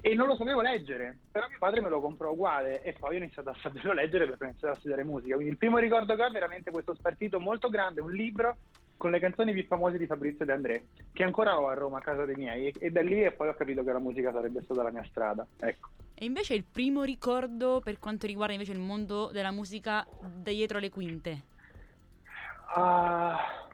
e 0.00 0.14
non 0.14 0.26
lo 0.26 0.34
sapevo 0.34 0.62
leggere, 0.62 1.16
però 1.30 1.46
mio 1.48 1.58
padre 1.58 1.80
me 1.80 1.90
lo 1.90 2.00
comprò 2.00 2.32
uguale 2.32 2.82
e 2.82 2.92
poi 2.94 3.14
ho 3.14 3.18
iniziato 3.18 3.50
a 3.50 3.56
saperlo 3.60 3.92
leggere 3.92 4.26
perché 4.26 4.44
ho 4.44 4.48
iniziato 4.48 4.74
a 4.74 4.78
studiare 4.78 5.04
musica. 5.04 5.34
Quindi 5.34 5.52
il 5.52 5.58
primo 5.58 5.78
ricordo 5.78 6.16
che 6.16 6.22
ho 6.22 6.26
è 6.26 6.30
veramente 6.30 6.72
questo 6.72 6.94
spartito 6.94 7.38
molto 7.38 7.68
grande, 7.68 8.00
un 8.00 8.10
libro 8.10 8.56
con 8.96 9.10
le 9.10 9.18
canzoni 9.18 9.52
più 9.52 9.64
famose 9.66 9.98
di 9.98 10.06
Fabrizio 10.06 10.44
De 10.44 10.52
André, 10.52 10.86
che 11.12 11.22
ancora 11.22 11.58
ho 11.58 11.68
a 11.68 11.74
Roma 11.74 11.98
a 11.98 12.02
casa 12.02 12.24
dei 12.24 12.36
miei, 12.36 12.72
e 12.78 12.90
da 12.90 13.02
lì 13.02 13.22
e 13.22 13.32
poi 13.32 13.48
ho 13.48 13.54
capito 13.54 13.84
che 13.84 13.92
la 13.92 13.98
musica 13.98 14.32
sarebbe 14.32 14.62
stata 14.62 14.82
la 14.82 14.90
mia 14.90 15.04
strada. 15.04 15.46
Ecco. 15.58 15.90
E 16.14 16.24
invece 16.24 16.54
il 16.54 16.64
primo 16.64 17.02
ricordo 17.02 17.80
per 17.84 17.98
quanto 17.98 18.26
riguarda 18.26 18.54
invece 18.54 18.72
il 18.72 18.78
mondo 18.78 19.30
della 19.30 19.50
musica 19.50 20.06
dietro 20.20 20.78
le 20.78 20.88
quinte? 20.88 21.42
Uh, 22.74 23.65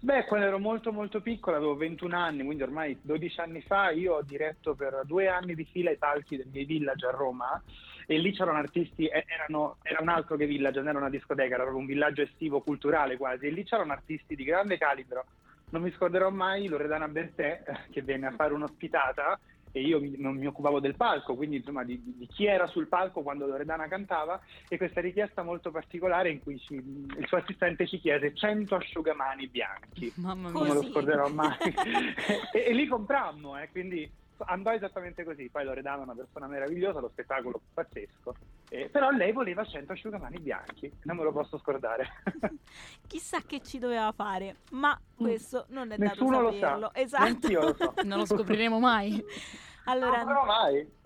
beh, 0.00 0.24
quando 0.24 0.46
ero 0.46 0.58
molto 0.58 0.92
molto 0.92 1.20
piccola, 1.20 1.56
avevo 1.56 1.76
21 1.76 2.16
anni, 2.16 2.44
quindi 2.44 2.62
ormai 2.62 2.98
12 3.00 3.40
anni 3.40 3.60
fa, 3.60 3.90
io 3.90 4.14
ho 4.14 4.22
diretto 4.22 4.74
per 4.74 5.02
due 5.04 5.28
anni 5.28 5.54
di 5.54 5.64
fila 5.64 5.90
i 5.90 5.96
palchi 5.96 6.36
del 6.36 6.48
miei 6.50 6.64
village 6.64 7.06
a 7.06 7.10
Roma 7.10 7.62
e 8.06 8.18
lì 8.18 8.32
c'erano 8.32 8.58
artisti, 8.58 9.08
erano, 9.08 9.76
era 9.82 10.00
un 10.00 10.08
altro 10.08 10.36
che 10.36 10.46
village, 10.46 10.78
non 10.78 10.88
era 10.88 10.98
una 10.98 11.10
discoteca, 11.10 11.54
era 11.54 11.62
proprio 11.62 11.78
un 11.80 11.86
villaggio 11.86 12.22
estivo 12.22 12.60
culturale 12.60 13.16
quasi, 13.16 13.46
e 13.46 13.50
lì 13.50 13.62
c'erano 13.62 13.92
artisti 13.92 14.34
di 14.34 14.42
grande 14.42 14.78
calibro. 14.78 15.24
Non 15.70 15.82
mi 15.82 15.92
scorderò 15.92 16.30
mai 16.30 16.66
Loredana 16.66 17.06
Bertè 17.06 17.62
che 17.90 18.02
venne 18.02 18.26
a 18.26 18.32
fare 18.32 18.52
un'ospitata 18.52 19.38
e 19.72 19.80
io 19.80 20.00
mi, 20.00 20.14
non 20.18 20.36
mi 20.36 20.46
occupavo 20.46 20.80
del 20.80 20.96
palco, 20.96 21.34
quindi 21.34 21.56
insomma 21.56 21.84
di, 21.84 22.00
di, 22.04 22.26
chi 22.26 22.46
era 22.46 22.66
sul 22.66 22.88
palco 22.88 23.22
quando 23.22 23.46
Loredana 23.46 23.88
cantava 23.88 24.40
e 24.68 24.76
questa 24.76 25.00
richiesta 25.00 25.42
molto 25.42 25.70
particolare 25.70 26.30
in 26.30 26.40
cui 26.40 26.58
ci, 26.58 26.74
il 26.74 27.24
suo 27.26 27.38
assistente 27.38 27.86
ci 27.86 27.98
chiese 27.98 28.34
100 28.34 28.74
asciugamani 28.74 29.48
bianchi. 29.48 30.12
Mamma 30.16 30.50
mia. 30.50 30.58
Non 30.58 30.68
me 30.68 30.74
lo 30.74 30.82
scorderò 30.82 31.28
mai. 31.28 31.56
e, 32.52 32.64
e, 32.66 32.72
lì 32.72 32.86
comprammo, 32.86 33.58
eh, 33.58 33.68
quindi 33.70 34.10
andò 34.46 34.72
esattamente 34.72 35.24
così. 35.24 35.48
Poi 35.48 35.64
Loredana 35.64 36.00
è 36.00 36.04
una 36.04 36.14
persona 36.14 36.46
meravigliosa, 36.46 37.00
lo 37.00 37.08
spettacolo 37.08 37.60
pazzesco. 37.74 38.34
Eh, 38.68 38.88
però 38.88 39.10
lei 39.10 39.32
voleva 39.32 39.64
100 39.64 39.92
asciugamani 39.92 40.38
bianchi, 40.38 40.90
non 41.02 41.16
me 41.16 41.24
lo 41.24 41.32
posso 41.32 41.58
scordare. 41.58 42.08
Chissà 43.06 43.40
che 43.40 43.60
ci 43.60 43.78
doveva 43.78 44.12
fare, 44.12 44.56
ma 44.70 44.98
mm. 44.98 45.16
questo 45.16 45.66
non 45.68 45.90
è 45.90 45.96
Nessuno 45.96 46.42
dato 46.42 46.52
saperlo. 46.52 46.80
Lo 46.80 46.90
sa. 46.92 47.00
Esatto. 47.00 47.48
lo 47.50 47.74
so. 47.74 47.94
non 48.04 48.18
lo 48.18 48.26
scopriremo 48.26 48.78
mai. 48.78 49.22
allora, 49.86 50.22
non 50.22 50.46
mai. 50.46 50.98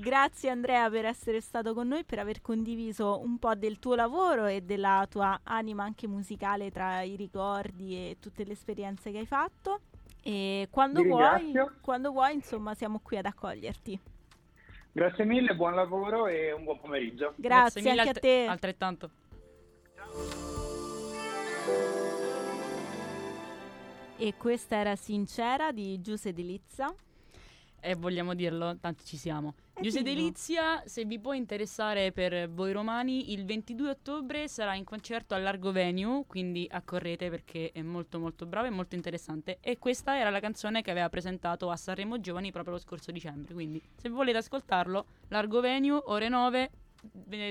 Grazie 0.00 0.48
Andrea 0.48 0.88
per 0.88 1.04
essere 1.04 1.42
stato 1.42 1.74
con 1.74 1.88
noi, 1.88 2.04
per 2.04 2.18
aver 2.20 2.40
condiviso 2.40 3.20
un 3.20 3.38
po' 3.38 3.54
del 3.54 3.78
tuo 3.78 3.94
lavoro 3.94 4.46
e 4.46 4.62
della 4.62 5.06
tua 5.10 5.40
anima 5.42 5.84
anche 5.84 6.06
musicale 6.06 6.70
tra 6.70 7.02
i 7.02 7.16
ricordi 7.16 7.94
e 7.94 8.16
tutte 8.18 8.44
le 8.44 8.52
esperienze 8.52 9.10
che 9.10 9.18
hai 9.18 9.26
fatto. 9.26 9.80
E 10.22 10.68
quando 10.70 11.02
vuoi, 11.02 11.52
quando 11.80 12.12
vuoi, 12.12 12.34
insomma, 12.34 12.74
siamo 12.74 13.00
qui 13.02 13.16
ad 13.16 13.26
accoglierti. 13.26 14.00
Grazie 14.92 15.24
mille, 15.24 15.54
buon 15.54 15.74
lavoro 15.74 16.26
e 16.26 16.52
un 16.52 16.64
buon 16.64 16.80
pomeriggio. 16.80 17.34
Grazie, 17.36 17.80
Grazie 17.80 18.00
anche 18.00 18.18
a 18.18 18.20
te. 18.20 18.46
Altrettanto. 18.48 19.10
E 24.16 24.34
questa 24.36 24.76
era 24.76 24.96
Sincera 24.96 25.72
di 25.72 26.00
Giuse 26.00 26.32
Delizza. 26.32 26.94
E 27.80 27.94
vogliamo 27.94 28.34
dirlo, 28.34 28.76
tanti 28.78 29.04
ci 29.04 29.16
siamo. 29.16 29.54
Giuse 29.80 30.02
Delizia, 30.02 30.82
se 30.84 31.06
vi 31.06 31.18
può 31.18 31.32
interessare 31.32 32.12
per 32.12 32.50
voi 32.50 32.70
romani, 32.72 33.32
il 33.32 33.46
22 33.46 33.88
ottobre 33.88 34.46
sarà 34.46 34.74
in 34.74 34.84
concerto 34.84 35.34
al 35.34 35.42
Largo 35.42 35.72
Venue, 35.72 36.24
quindi 36.26 36.68
accorrete 36.70 37.30
perché 37.30 37.70
è 37.72 37.80
molto 37.80 38.18
molto 38.18 38.44
bravo 38.44 38.66
e 38.66 38.70
molto 38.70 38.94
interessante. 38.94 39.56
E 39.60 39.78
questa 39.78 40.18
era 40.18 40.28
la 40.28 40.40
canzone 40.40 40.82
che 40.82 40.90
aveva 40.90 41.08
presentato 41.08 41.70
a 41.70 41.76
Sanremo 41.76 42.20
Giovani 42.20 42.52
proprio 42.52 42.74
lo 42.74 42.80
scorso 42.80 43.10
dicembre, 43.10 43.54
quindi 43.54 43.80
se 43.96 44.10
volete 44.10 44.36
ascoltarlo, 44.36 45.06
Largo 45.28 45.60
Venue, 45.60 46.02
ore 46.04 46.28
9, 46.28 46.70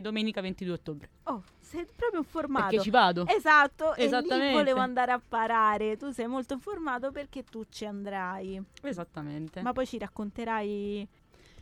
domenica 0.01 0.41
22 0.41 0.73
ottobre. 0.73 1.09
Oh, 1.23 1.43
sei 1.59 1.85
proprio 1.95 2.19
informato. 2.19 2.67
Perché 2.69 2.83
ci 2.83 2.89
vado. 2.89 3.25
Esatto, 3.27 3.95
Esattamente. 3.95 4.49
e 4.49 4.53
volevo 4.53 4.79
andare 4.79 5.11
a 5.11 5.21
parare. 5.25 5.97
Tu 5.97 6.11
sei 6.11 6.27
molto 6.27 6.53
informato 6.53 7.11
perché 7.11 7.43
tu 7.43 7.63
ci 7.69 7.85
andrai. 7.85 8.61
Esattamente. 8.81 9.61
Ma 9.61 9.73
poi 9.73 9.85
ci 9.85 9.97
racconterai 9.97 11.07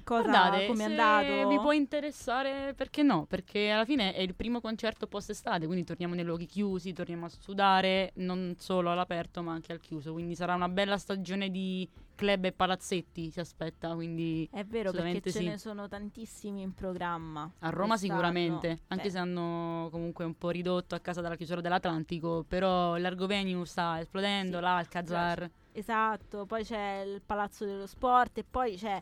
cosa 0.08 0.22
Guardate, 0.30 0.68
come 0.68 0.84
è 0.84 0.86
andato? 0.86 1.48
vi 1.50 1.60
può 1.60 1.72
interessare, 1.74 2.74
perché 2.74 3.04
no? 3.04 3.26
Perché 3.26 3.70
alla 3.72 3.84
fine 3.84 4.14
è 4.14 4.22
il 4.22 4.36
primo 4.36 4.62
concerto 4.62 5.06
post-estate, 5.06 5.66
quindi 5.66 5.84
torniamo 5.84 6.14
nei 6.16 6.24
luoghi 6.24 6.46
chiusi, 6.46 6.94
torniamo 6.94 7.26
a 7.26 7.30
sudare, 7.30 8.12
non 8.16 8.56
solo 8.58 8.90
all'aperto 8.90 9.42
ma 9.44 9.52
anche 9.52 9.74
al 9.74 9.82
chiuso, 9.82 10.14
quindi 10.14 10.34
sarà 10.36 10.56
una 10.56 10.70
bella 10.70 10.98
stagione 10.98 11.50
di 11.50 11.88
club 12.16 12.46
e 12.46 12.52
palazzetti, 12.54 13.30
si 13.32 13.40
aspetta, 13.42 13.94
quindi 13.94 14.48
È 14.50 14.64
vero 14.64 14.92
perché 14.92 15.22
ce 15.22 15.40
sì. 15.40 15.46
ne 15.46 15.58
sono 15.58 15.88
tantissimi 15.90 16.62
in 16.62 16.74
programma. 16.74 17.52
A 17.60 17.70
Roma 17.70 17.90
quest'anno. 17.98 17.98
sicuramente, 17.98 18.80
anche 18.88 19.04
Beh, 19.04 19.10
se 19.10 19.18
hanno 19.18 19.90
comunque 19.92 20.24
un 20.24 20.36
po' 20.38 20.50
ridotto 20.50 20.96
a 20.96 21.00
causa 21.00 21.22
della 21.22 21.36
chiusura 21.36 21.60
dell'Atlantico, 21.62 22.46
però 22.48 22.96
l'Argovenue 22.96 23.66
sta 23.66 24.00
esplodendo, 24.00 24.58
Sì, 24.58 24.64
l'Alcazar. 24.64 25.52
Esatto, 25.74 26.46
poi 26.48 26.64
c'è 26.64 27.04
il 27.06 27.22
Palazzo 27.24 27.66
dello 27.66 27.86
Sport 27.86 28.40
e 28.40 28.44
poi 28.50 28.76
c'è 28.78 29.00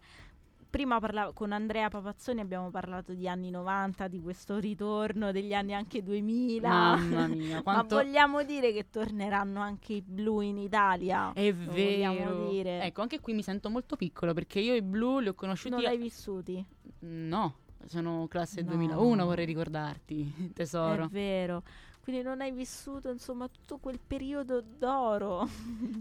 prima 0.70 1.00
parla- 1.00 1.32
con 1.34 1.52
Andrea 1.52 1.90
Papazzoni 1.90 2.40
abbiamo 2.42 2.70
parlato 2.70 3.14
di 3.14 3.28
anni 3.28 3.50
90, 3.50 4.08
di 4.08 4.20
questo 4.22 4.58
ritorno 4.58 5.32
degli 5.32 5.54
anni 5.54 5.74
anche 5.74 6.04
2000. 6.04 6.70
Mamma 6.70 7.28
mia, 7.28 7.56
Ma 7.58 7.62
quanto 7.64 7.96
vogliamo 7.96 8.44
dire 8.44 8.72
che 8.74 8.90
torneranno 8.90 9.60
anche 9.62 9.94
i 9.94 10.02
blu 10.02 10.42
in 10.42 10.58
Italia? 10.58 11.32
è 11.34 11.52
Lo 11.52 11.72
vero. 11.72 12.52
Ecco, 12.84 13.02
anche 13.02 13.20
qui 13.20 13.34
mi 13.34 13.44
sento 13.44 13.70
molto 13.70 13.96
piccolo 13.96 14.34
perché 14.34 14.60
io 14.60 14.76
i 14.76 14.82
blu 14.82 15.20
li 15.20 15.28
ho 15.30 15.34
conosciuti 15.34 15.70
non 15.76 15.80
a- 15.80 15.88
l'hai 15.88 15.98
vissuti? 15.98 16.66
No, 17.00 17.56
sono 17.86 18.28
classe 18.28 18.62
No. 18.62 18.70
2001, 18.72 19.26
vorrei 19.26 19.46
ricordarti, 19.46 20.34
È 20.50 20.54
tesoro. 20.54 21.08
vero. 21.12 21.64
Quindi 22.02 22.22
non 22.22 22.40
hai 22.40 22.52
vissuto 22.52 23.10
insomma 23.10 23.48
tutto 23.48 23.78
quel 23.80 24.00
periodo 24.06 24.62
d'oro. 24.62 25.50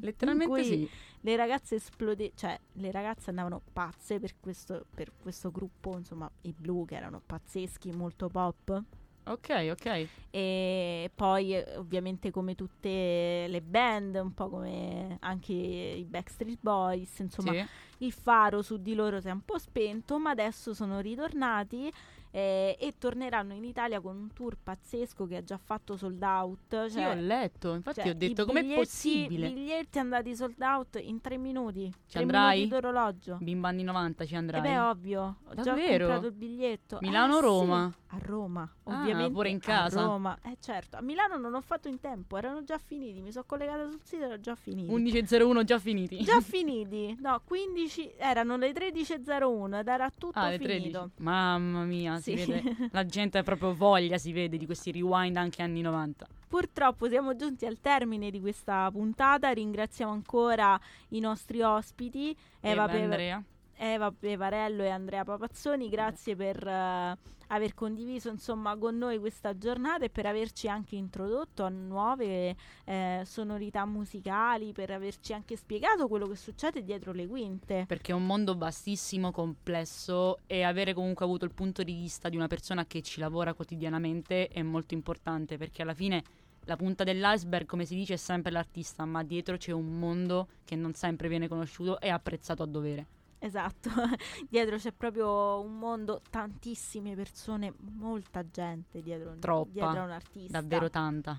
Letteralmente 0.03 0.62
sì. 0.62 0.88
Le 1.24 1.37
ragazze 1.37 1.76
esplode, 1.76 2.32
cioè 2.34 2.58
le 2.74 2.90
ragazze 2.90 3.30
andavano 3.30 3.62
pazze 3.72 4.20
per 4.20 4.34
questo, 4.40 4.84
per 4.94 5.10
questo 5.20 5.50
gruppo, 5.50 5.96
insomma, 5.96 6.30
i 6.42 6.52
blu 6.52 6.84
che 6.84 6.96
erano 6.96 7.22
pazzeschi, 7.24 7.92
molto 7.92 8.28
pop. 8.28 8.82
Ok, 9.26 9.68
ok. 9.70 10.06
E 10.28 11.10
poi 11.14 11.56
ovviamente 11.76 12.30
come 12.30 12.54
tutte 12.54 13.46
le 13.48 13.62
band, 13.62 14.16
un 14.16 14.34
po' 14.34 14.50
come 14.50 15.16
anche 15.20 15.52
i 15.54 16.04
Backstreet 16.04 16.58
Boys, 16.60 17.20
insomma, 17.20 17.52
Sì. 17.52 17.64
il 18.04 18.12
faro 18.12 18.60
su 18.60 18.76
di 18.76 18.94
loro 18.94 19.20
si 19.22 19.28
è 19.28 19.30
un 19.30 19.42
po' 19.42 19.56
spento, 19.56 20.18
ma 20.18 20.28
adesso 20.28 20.74
sono 20.74 21.00
ritornati 21.00 21.90
eh, 22.37 22.77
e 22.81 22.94
torneranno 22.99 23.53
in 23.55 23.62
Italia 23.62 24.01
con 24.01 24.16
un 24.16 24.33
tour 24.33 24.57
pazzesco 24.61 25.25
che 25.25 25.37
ha 25.37 25.44
già 25.44 25.57
fatto 25.57 25.97
sold 25.97 26.20
out. 26.20 26.88
Cioè, 26.90 27.11
ho 27.11 27.14
letto, 27.14 27.75
infatti 27.75 28.01
cioè, 28.01 28.11
ho 28.11 28.14
detto 28.14 28.42
i 28.42 28.44
com'è 28.47 28.61
biglietti- 28.62 28.81
possibile? 28.81 29.49
biglietti 29.51 29.99
andati 30.01 30.35
sold 30.35 30.61
out 30.61 30.99
in 31.01 31.20
tre 31.20 31.38
minuti. 31.38 31.92
tre 32.11 32.23
andrai? 32.23 32.55
minuti 32.62 32.75
d'orologio. 32.81 33.38
Bimba 33.40 33.68
anni 33.68 33.85
90 33.85 34.25
ci 34.27 34.35
E 34.35 34.37
andrai? 34.37 34.61
beh, 34.62 34.79
ovvio, 34.81 35.37
ho 35.44 35.55
già 35.55 35.62
Davvero? 35.62 36.07
comprato 36.07 36.27
il 36.27 36.33
biglietto. 36.33 36.99
Milano 37.03 37.35
o 37.35 37.38
Eh, 37.38 37.42
sì? 37.42 38.03
A 38.14 38.18
Roma, 38.18 38.62
Ah, 38.85 39.01
ovviamente. 39.01 39.33
pure 39.33 39.49
in 39.51 39.57
A 39.57 39.61
casa? 39.61 40.03
Roma, 40.03 40.37
eh 40.44 40.57
certo. 40.61 40.97
A 40.97 41.03
Milano 41.03 41.37
non 41.37 41.55
ho 41.55 41.61
fatto 41.61 41.87
in 41.88 42.01
tempo, 42.01 42.37
erano 42.37 42.64
già 42.64 42.79
finiti. 42.79 43.20
Mi 43.20 43.31
sono 43.31 43.44
collegata 43.47 43.88
sul 43.88 44.01
sito, 44.03 44.25
erano 44.25 44.40
già 44.40 44.55
finiti. 44.57 44.90
11.01 44.92 45.62
già 45.64 45.79
finiti. 45.79 46.23
Già 46.23 46.40
finiti, 46.42 47.16
no, 47.20 47.40
15, 47.44 48.12
erano 48.16 48.57
le 48.57 48.73
13.01 48.73 49.79
ed 49.81 49.88
era 49.88 50.11
tutto 50.16 50.38
Ah, 50.38 50.51
le 50.51 50.59
13. 50.59 50.81
finito. 50.81 51.11
Mamma 51.18 51.85
mia, 51.85 52.18
si 52.32 52.37
Sì. 52.38 52.50
vede. 52.52 52.88
La 52.92 53.04
gente 53.04 53.38
ha 53.38 53.42
proprio 53.42 53.74
voglia, 53.74 54.18
si 54.18 54.32
vede, 54.32 54.56
di 54.56 54.66
questi 54.66 54.90
rewind 54.92 55.37
anche 55.37 55.62
anni 55.62 55.80
90. 55.80 56.26
Purtroppo 56.48 57.08
siamo 57.08 57.34
giunti 57.37 57.66
al 57.66 57.80
termine 57.80 58.30
di 58.30 58.40
questa 58.40 58.88
puntata. 58.90 59.50
Ringraziamo 59.50 60.12
ancora 60.12 60.78
i 61.08 61.20
nostri 61.20 61.60
ospiti, 61.62 62.37
Eva, 62.60 62.84
Eva, 62.84 62.92
Andrea. 63.02 63.42
Eva 63.76 64.12
Pevarello 64.12 64.82
e 64.82 64.88
Andrea 64.88 65.24
Papazzoni. 65.24 65.88
Grazie 65.88 66.37
per 66.37 66.66
eh, 66.66 67.18
aver 67.48 67.74
condiviso 67.74 68.28
insomma 68.30 68.76
con 68.76 68.96
noi 68.96 69.18
questa 69.18 69.56
giornata 69.56 70.04
e 70.04 70.10
per 70.10 70.26
averci 70.26 70.68
anche 70.68 70.96
introdotto 70.96 71.64
a 71.64 71.68
nuove 71.68 72.56
eh, 72.84 73.22
sonorità 73.24 73.84
musicali, 73.84 74.72
per 74.72 74.90
averci 74.90 75.32
anche 75.32 75.56
spiegato 75.56 76.08
quello 76.08 76.26
che 76.26 76.37
succede 76.37 76.82
dietro 76.82 77.12
le 77.12 77.26
quinte. 77.26 77.84
Perché 77.87 78.12
è 78.12 78.14
un 78.14 78.26
mondo 78.26 78.56
vastissimo, 78.56 79.30
complesso 79.30 80.38
e 80.46 80.62
avere 80.62 80.94
comunque 80.94 81.24
avuto 81.24 81.44
il 81.44 81.52
punto 81.52 81.82
di 81.82 81.92
vista 81.92 82.28
di 82.28 82.37
una 82.37 82.46
persona 82.46 82.87
che 82.87 83.02
ci 83.02 83.20
lavora 83.20 83.54
quotidianamente 83.54 84.48
è 84.48 84.62
molto 84.62 84.94
importante 84.94 85.56
perché 85.56 85.82
alla 85.82 85.94
fine 85.94 86.22
la 86.66 86.76
punta 86.76 87.04
dell'iceberg, 87.04 87.66
come 87.66 87.84
si 87.84 87.94
dice, 87.94 88.14
è 88.14 88.16
sempre 88.16 88.50
l'artista, 88.50 89.04
ma 89.04 89.22
dietro 89.22 89.58
c'è 89.58 89.72
un 89.72 89.98
mondo 89.98 90.48
che 90.64 90.76
non 90.76 90.94
sempre 90.94 91.28
viene 91.28 91.46
conosciuto 91.46 92.00
e 92.00 92.08
apprezzato 92.08 92.62
a 92.62 92.66
dovere. 92.66 93.06
Esatto, 93.44 93.90
dietro 94.48 94.78
c'è 94.78 94.90
proprio 94.92 95.61
un 95.61 95.78
mondo, 95.78 96.22
tantissime 96.30 97.14
persone, 97.14 97.74
molta 97.76 98.42
gente 98.48 99.02
dietro, 99.02 99.37
Troppa, 99.38 99.70
dietro 99.70 100.00
a 100.00 100.04
un 100.04 100.11
artista. 100.12 100.61
Davvero 100.62 100.88
tanta. 100.88 101.38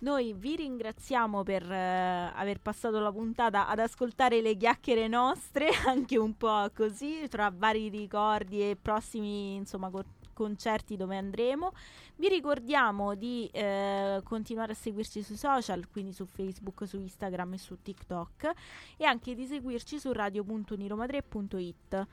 Noi 0.00 0.34
vi 0.34 0.56
ringraziamo 0.56 1.42
per 1.42 1.62
eh, 1.72 2.32
aver 2.34 2.60
passato 2.60 2.98
la 2.98 3.10
puntata 3.10 3.66
ad 3.66 3.78
ascoltare 3.78 4.42
le 4.42 4.58
chiacchiere 4.58 5.08
nostre, 5.08 5.70
anche 5.88 6.18
un 6.18 6.36
po' 6.36 6.70
così, 6.74 7.26
tra 7.30 7.50
vari 7.50 7.88
ricordi 7.88 8.60
e 8.60 8.76
prossimi 8.76 9.54
insomma, 9.54 9.88
co- 9.88 10.04
concerti 10.34 10.98
dove 10.98 11.16
andremo. 11.16 11.72
Vi 12.18 12.28
ricordiamo 12.28 13.14
di 13.14 13.46
eh, 13.52 14.20
continuare 14.24 14.72
a 14.72 14.74
seguirci 14.74 15.22
sui 15.22 15.36
social, 15.36 15.86
quindi 15.90 16.12
su 16.12 16.24
Facebook, 16.24 16.86
su 16.86 16.98
Instagram 16.98 17.52
e 17.52 17.58
su 17.58 17.76
TikTok, 17.82 18.52
e 18.96 19.04
anche 19.04 19.34
di 19.34 19.44
seguirci 19.44 19.98
su 19.98 20.12
radio.uniromadre.it. 20.12 22.06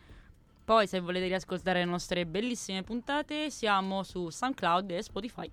Poi 0.66 0.88
se 0.88 1.00
volete 1.00 1.28
riascoltare 1.28 1.80
le 1.80 1.86
nostre 1.86 2.26
bellissime 2.26 2.84
puntate 2.84 3.50
siamo 3.50 4.04
su 4.04 4.30
SoundCloud 4.30 4.92
e 4.92 5.02
Spotify. 5.02 5.50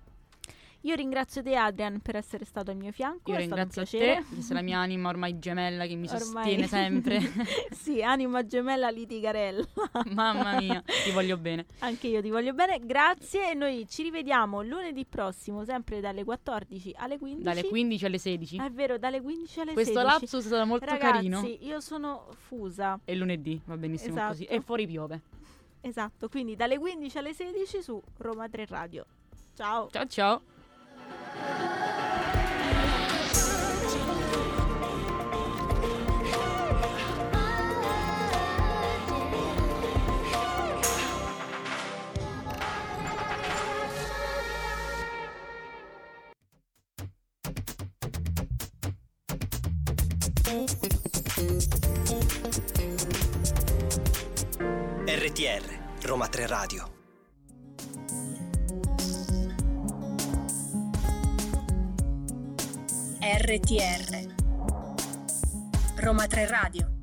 Io 0.83 0.95
ringrazio 0.95 1.43
te 1.43 1.55
Adrian 1.55 1.99
per 1.99 2.15
essere 2.15 2.43
stato 2.43 2.71
al 2.71 2.77
mio 2.77 2.91
fianco, 2.91 3.29
Io 3.31 3.37
è 3.37 3.43
stato 3.43 3.61
un 3.61 3.67
ringrazio 3.67 3.99
piacere. 3.99 4.25
te, 4.35 4.41
sei 4.41 4.55
la 4.55 4.61
mia 4.63 4.79
anima 4.79 5.09
ormai 5.09 5.37
gemella 5.37 5.85
che 5.85 5.95
mi 5.95 6.07
Ormai- 6.07 6.19
sostiene 6.19 6.67
sempre. 6.67 7.19
sì, 7.71 8.01
anima 8.01 8.45
gemella 8.47 8.89
litigarella. 8.89 9.63
Mamma 10.13 10.59
mia, 10.59 10.81
ti 11.03 11.11
voglio 11.11 11.37
bene. 11.37 11.65
Anche 11.79 12.07
io 12.07 12.21
ti 12.21 12.29
voglio 12.31 12.53
bene, 12.53 12.79
grazie 12.79 13.51
e 13.51 13.53
noi 13.53 13.85
ci 13.87 14.01
rivediamo 14.01 14.63
lunedì 14.63 15.05
prossimo, 15.05 15.63
sempre 15.65 15.99
dalle 15.99 16.23
14 16.23 16.93
alle 16.97 17.19
15. 17.19 17.43
Dalle 17.43 17.63
15 17.67 18.05
alle 18.05 18.17
16. 18.17 18.57
Ah, 18.57 18.65
È 18.65 18.71
vero, 18.71 18.97
dalle 18.97 19.21
15 19.21 19.59
alle 19.59 19.73
Questo 19.73 19.93
16. 19.99 20.11
lapsus 20.19 20.47
sarà 20.47 20.65
molto 20.65 20.85
Ragazzi, 20.85 21.11
carino. 21.13 21.47
io 21.59 21.79
sono 21.79 22.25
fusa. 22.47 22.99
E 23.05 23.15
lunedì, 23.15 23.61
va 23.65 23.77
benissimo 23.77 24.13
Esatto. 24.13 24.29
così. 24.29 24.43
E 24.45 24.61
fuori 24.61 24.87
piove. 24.87 25.21
Esatto, 25.81 26.27
quindi 26.27 26.55
dalle 26.55 26.79
15 26.79 27.17
alle 27.19 27.33
16 27.33 27.81
su 27.83 28.01
Roma 28.17 28.49
3 28.49 28.65
Radio. 28.65 29.05
Ciao. 29.55 29.89
Ciao 29.91 30.07
ciao. 30.07 30.41
RTR, 55.21 55.63
Roma 56.03 56.27
3 56.27 56.47
Radio. 56.47 57.00
RTR 63.21 64.33
Roma 65.97 66.25
3 66.27 66.47
Radio 66.47 67.00